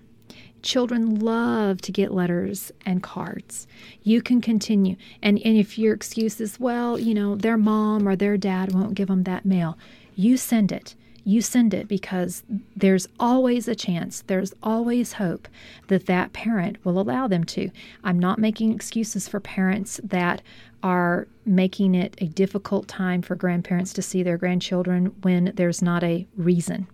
[0.63, 3.65] Children love to get letters and cards.
[4.03, 4.95] You can continue.
[5.21, 8.93] And, and if your excuse is, well, you know, their mom or their dad won't
[8.93, 9.77] give them that mail,
[10.15, 10.95] you send it.
[11.23, 12.43] you send it because
[12.75, 15.47] there's always a chance, there's always hope
[15.87, 17.69] that that parent will allow them to.
[18.03, 20.41] I'm not making excuses for parents that
[20.83, 26.03] are making it a difficult time for grandparents to see their grandchildren when there's not
[26.03, 26.87] a reason.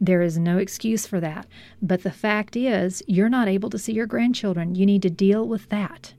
[0.00, 1.46] There is no excuse for that.
[1.82, 4.74] But the fact is, you're not able to see your grandchildren.
[4.74, 6.14] You need to deal with that.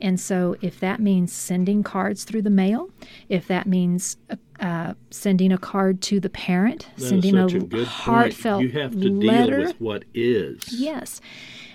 [0.00, 2.90] And so, if that means sending cards through the mail,
[3.28, 4.16] if that means
[4.60, 8.72] uh, sending a card to the parent, That sending a, a heartfelt point.
[8.72, 10.60] You have to letter, deal with what is.
[10.72, 11.20] Yes.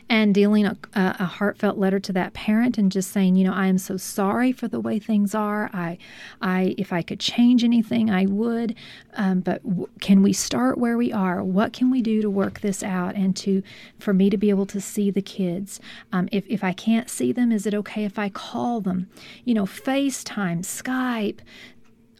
[0.09, 3.67] And dealing a, a, heartfelt letter to that parent and just saying, you know, I
[3.67, 5.71] am so sorry for the way things are.
[5.73, 5.97] I,
[6.41, 8.75] I, if I could change anything, I would.
[9.15, 11.43] Um, but w- can we start where we are?
[11.43, 13.63] What can we do to work this out and to,
[13.97, 15.79] for me to be able to see the kids?
[16.11, 19.09] Um, if if I can't see them, is it okay if I call them?
[19.45, 21.39] You know, FaceTime, Skype,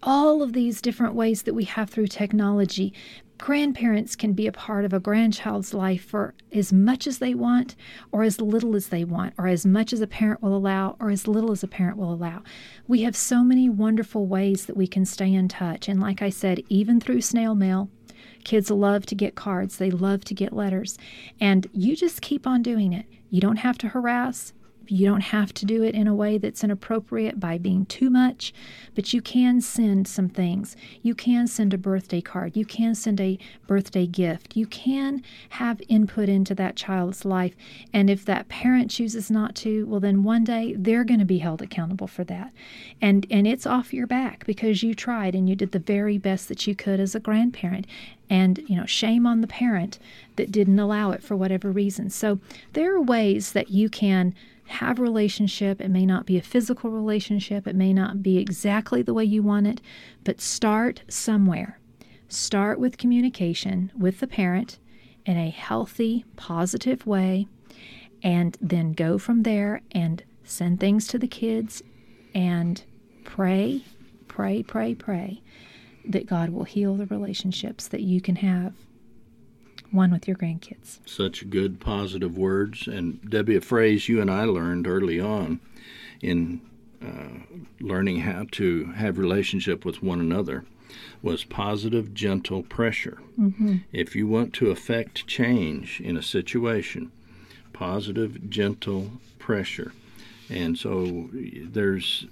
[0.05, 2.93] all of these different ways that we have through technology.
[3.37, 7.75] Grandparents can be a part of a grandchild's life for as much as they want,
[8.11, 11.09] or as little as they want, or as much as a parent will allow, or
[11.09, 12.43] as little as a parent will allow.
[12.87, 15.89] We have so many wonderful ways that we can stay in touch.
[15.89, 17.89] And like I said, even through snail mail,
[18.43, 20.97] kids love to get cards, they love to get letters.
[21.39, 23.05] And you just keep on doing it.
[23.29, 24.53] You don't have to harass,
[24.87, 28.53] you don't have to do it in a way that's inappropriate by being too much,
[28.95, 30.75] but you can send some things.
[31.01, 32.55] You can send a birthday card.
[32.55, 34.55] You can send a birthday gift.
[34.55, 37.55] You can have input into that child's life.
[37.91, 41.39] And if that parent chooses not to, well, then one day they're going to be
[41.39, 42.51] held accountable for that.
[43.01, 46.47] And, and it's off your back because you tried and you did the very best
[46.49, 47.87] that you could as a grandparent
[48.29, 49.99] and you know shame on the parent
[50.37, 52.39] that didn't allow it for whatever reason so
[52.73, 54.33] there are ways that you can
[54.65, 55.81] have relationship.
[55.81, 57.67] It may not be a physical relationship.
[57.67, 59.81] It may not be exactly the way you want it
[60.23, 61.79] but start somewhere.
[62.27, 64.79] Start with communication with the parent
[65.25, 67.47] in a healthy positive way
[68.21, 71.83] and then go from there and send things to the kids
[72.33, 72.83] and
[73.23, 73.83] pray
[74.27, 75.41] pray pray pray
[76.05, 78.73] that God will heal the relationships that you can have
[79.93, 80.99] one with your grandkids.
[81.05, 82.87] Such good positive words.
[82.87, 85.59] And Debbie, a phrase you and I learned early on
[86.21, 86.61] in
[87.01, 90.65] uh, learning how to have relationship with one another
[91.21, 93.19] was positive, gentle pressure.
[93.39, 93.77] Mm-hmm.
[93.91, 97.11] If you want to affect change in a situation,
[97.71, 99.93] positive, gentle pressure.
[100.49, 102.25] And so there's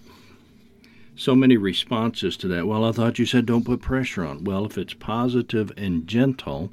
[1.16, 2.68] so many responses to that.
[2.68, 4.43] Well, I thought you said don't put pressure on.
[4.43, 6.72] Well, if it's positive and gentle,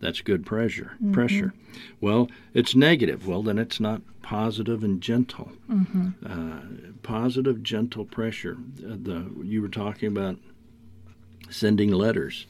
[0.00, 0.92] that's good pressure.
[1.02, 1.12] Mhm.
[1.12, 1.54] Pressure.
[2.00, 3.26] Well, it's negative.
[3.26, 5.52] Well, then it's not positive and gentle.
[5.70, 6.08] Mm-hmm.
[6.24, 6.60] Uh,
[7.02, 8.56] positive, gentle pressure.
[8.84, 10.38] Uh, the you were talking about
[11.50, 12.46] sending letters.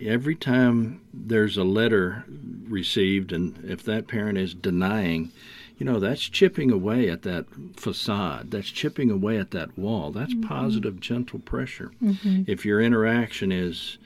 [0.00, 2.24] Every time there's a letter
[2.68, 5.30] received, and if that parent is denying,
[5.78, 8.50] you know, that's chipping away at that facade.
[8.50, 10.10] That's chipping away at that wall.
[10.12, 10.42] That's Mhm.
[10.44, 11.92] positive, gentle pressure.
[12.02, 12.44] Mhm.
[12.46, 13.96] If your interaction is,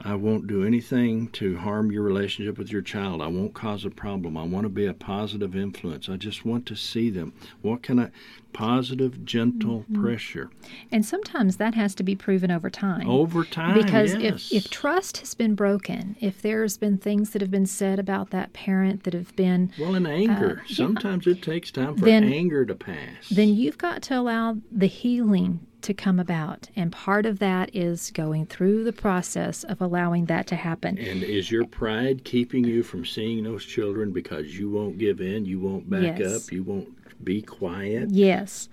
[0.00, 3.22] I won't do anything to harm your relationship with your child.
[3.22, 4.36] I won't cause a problem.
[4.36, 6.08] I want to be a positive influence.
[6.08, 7.32] I just want to see them.
[7.62, 8.10] What can I?
[8.52, 10.00] Positive, gentle Mhm.
[10.00, 10.50] pressure.
[10.92, 13.08] And sometimes that has to be proven over time.
[13.08, 14.50] Over time, Because yes.
[14.52, 18.30] if, if trust has been broken, if there's been things that have been said about
[18.30, 22.04] that parent that have been Well, in anger, uh, yeah, sometimes it takes time for
[22.04, 23.28] Then- anger to pass.
[23.30, 26.68] then you've got to allow the healing to come about.
[26.76, 30.98] And part of that is going through the process of allowing that to happen.
[30.98, 35.44] And is your pride keeping you from seeing those children because you won't give in,
[35.44, 36.46] you won't back Yes.
[36.46, 36.88] up, you won't
[37.24, 38.10] be quiet?
[38.10, 38.68] Yes.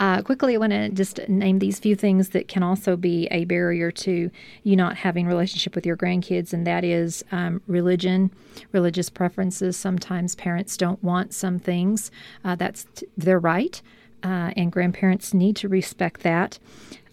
[0.00, 3.44] Uh, quickly, I want to just name these few things that can also be a
[3.44, 4.30] barrier to
[4.62, 8.30] you not having relationship with your grandkids, and that is um, religion,
[8.72, 9.76] religious preferences.
[9.76, 12.10] Sometimes parents don't want some things.
[12.44, 13.80] Uh, that's t- their right,
[14.24, 16.58] uh, and grandparents need to respect that.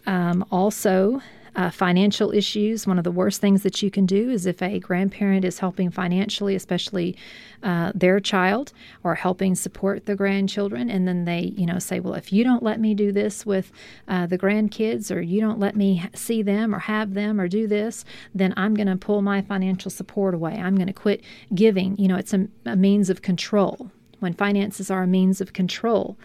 [0.08, 1.22] Um, also,
[1.56, 2.88] uh, financial issues.
[2.88, 5.92] One of the worst things that you can do is if a grandparent is helping
[5.92, 7.18] financially, especially
[7.62, 8.72] uh, their child,
[9.04, 12.64] or helping support the grandchildren, and then they, you know, say, "Well, if you don't
[12.64, 13.72] let me do this with
[14.08, 17.68] uh, the grandkids, or you don't let me see them, or have them, or do
[17.68, 20.54] this, then I'm going to pull my financial support away.
[20.54, 21.22] I'm going to quit
[21.54, 23.92] giving." You know, it's a, a means of control.
[24.20, 26.16] When finances are a means of control,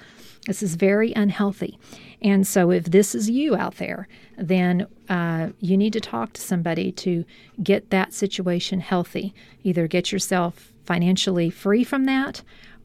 [0.46, 1.78] this is very unhealthy.
[2.22, 6.40] And so, if this is you out there, then uh, you need to talk to
[6.40, 7.24] somebody to
[7.62, 9.34] get that situation healthy.
[9.64, 12.42] Either get yourself financially free from that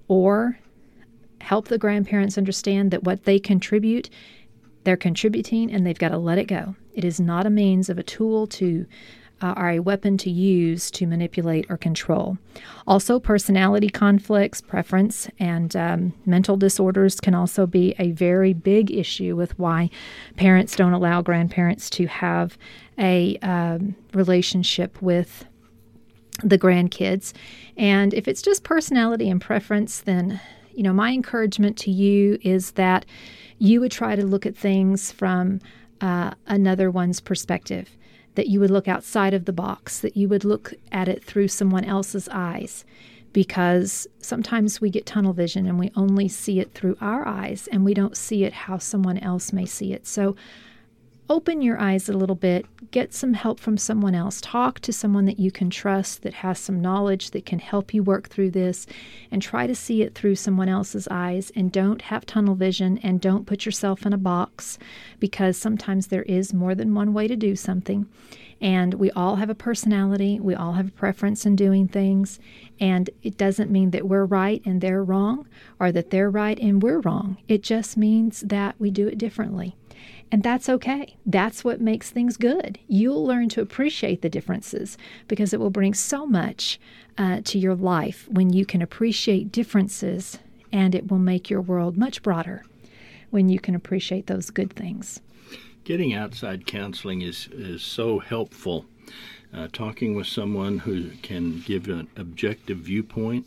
[0.07, 0.59] or
[1.39, 4.09] help the grandparents understand that what they contribute,
[4.83, 6.75] they're contributing and they've got to let it go.
[6.93, 8.85] It is not a means of a tool to
[9.41, 12.37] uh, are a weapon to use to manipulate or control.
[12.85, 19.35] Also, personality conflicts, preference, and um, mental disorders can also be a very big issue
[19.35, 19.89] with why
[20.37, 22.57] parents don't allow grandparents to have
[22.97, 25.45] a um, relationship with
[26.43, 27.33] the grandkids.
[27.77, 30.39] And if it's just personality and preference, then,
[30.73, 33.05] you know, my encouragement to you is that
[33.59, 35.59] you would try to look at things from
[36.01, 37.95] uh, another one's perspective,
[38.35, 41.47] that you would look outside of the box, that you would look at it through
[41.47, 42.85] someone else's eyes.
[43.33, 47.85] Because sometimes we get tunnel vision and we only see it through our eyes and
[47.85, 50.05] we don't see it how someone else may see it.
[50.05, 50.35] So
[51.31, 55.23] open your eyes a little bit, get some help from someone else, talk to someone
[55.23, 58.85] that you can trust that has some knowledge that can help you work through this,
[59.31, 61.49] and try to see it through someone else's eyes.
[61.55, 64.77] And don't have tunnel vision and don't put yourself in a box
[65.21, 68.09] because sometimes there is more than one way to do something.
[68.59, 72.41] And we all have a personality, we all have a preference in doing things.
[72.77, 75.47] And it doesn't mean that we're right and they're wrong,
[75.79, 77.37] or that they're right and we're wrong.
[77.47, 79.77] It just means that we do it differently.
[80.31, 81.17] And that's okay.
[81.25, 82.79] That's what makes things good.
[82.87, 84.97] You'll learn to appreciate the differences
[85.27, 86.79] because it will bring so much
[87.17, 90.39] uh, to your life when you can appreciate differences,
[90.71, 92.63] and it will make your world much broader
[93.29, 95.19] when you can appreciate those good things.
[95.83, 98.85] Getting outside counseling is, is so helpful.
[99.53, 103.45] Uh, talking with someone who can give an objective viewpoint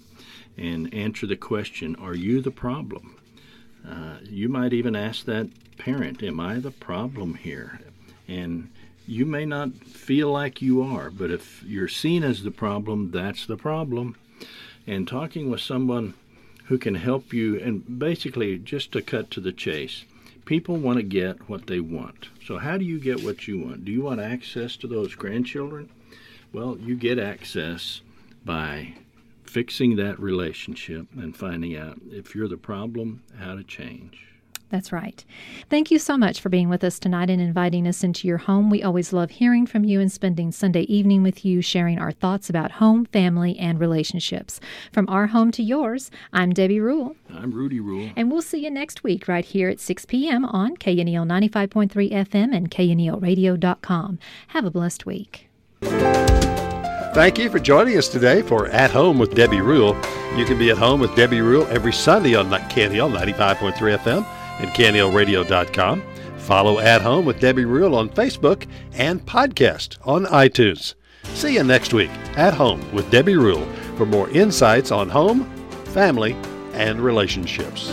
[0.58, 3.16] and answer the question Are you the problem?
[3.88, 5.48] Uh, you might even ask that
[5.78, 7.80] parent, am I the problem here?
[8.28, 8.70] And
[9.06, 13.46] you may not feel like you are, but if you're seen as the problem, that's
[13.46, 14.16] the problem.
[14.86, 16.14] And talking with someone
[16.66, 20.04] who can help you, and basically, just to cut to the chase,
[20.44, 22.28] people want to get what they want.
[22.44, 23.84] So, how do you get what you want?
[23.84, 25.90] Do you want access to those grandchildren?
[26.52, 28.00] Well, you get access
[28.44, 28.94] by
[29.44, 34.33] fixing that relationship and finding out if you're the problem, how to change.
[34.74, 35.24] That's right.
[35.70, 38.70] Thank you so much for being with us tonight and inviting us into your home.
[38.70, 42.50] We always love hearing from you and spending Sunday evening with you, sharing our thoughts
[42.50, 44.58] about home, family, and relationships.
[44.90, 47.14] From our home to yours, I'm Debbie Rule.
[47.32, 48.10] I'm Rudy Rule.
[48.16, 50.44] And we'll see you next week right here at 6 p.m.
[50.44, 54.18] on KNEL 95.3 FM and KNELradio.com.
[54.48, 55.48] Have a blessed week.
[55.82, 59.94] Thank you for joining us today for At Home with Debbie Rule.
[60.34, 64.70] You can be at home with Debbie Rule every Sunday on KNEL 95.3 FM and
[64.70, 66.02] KNELradio.com.
[66.38, 70.94] Follow At Home with Debbie Rule on Facebook and podcast on iTunes.
[71.32, 73.64] See you next week at Home with Debbie Rule
[73.96, 75.44] for more insights on home,
[75.86, 76.36] family,
[76.74, 77.90] and relationships.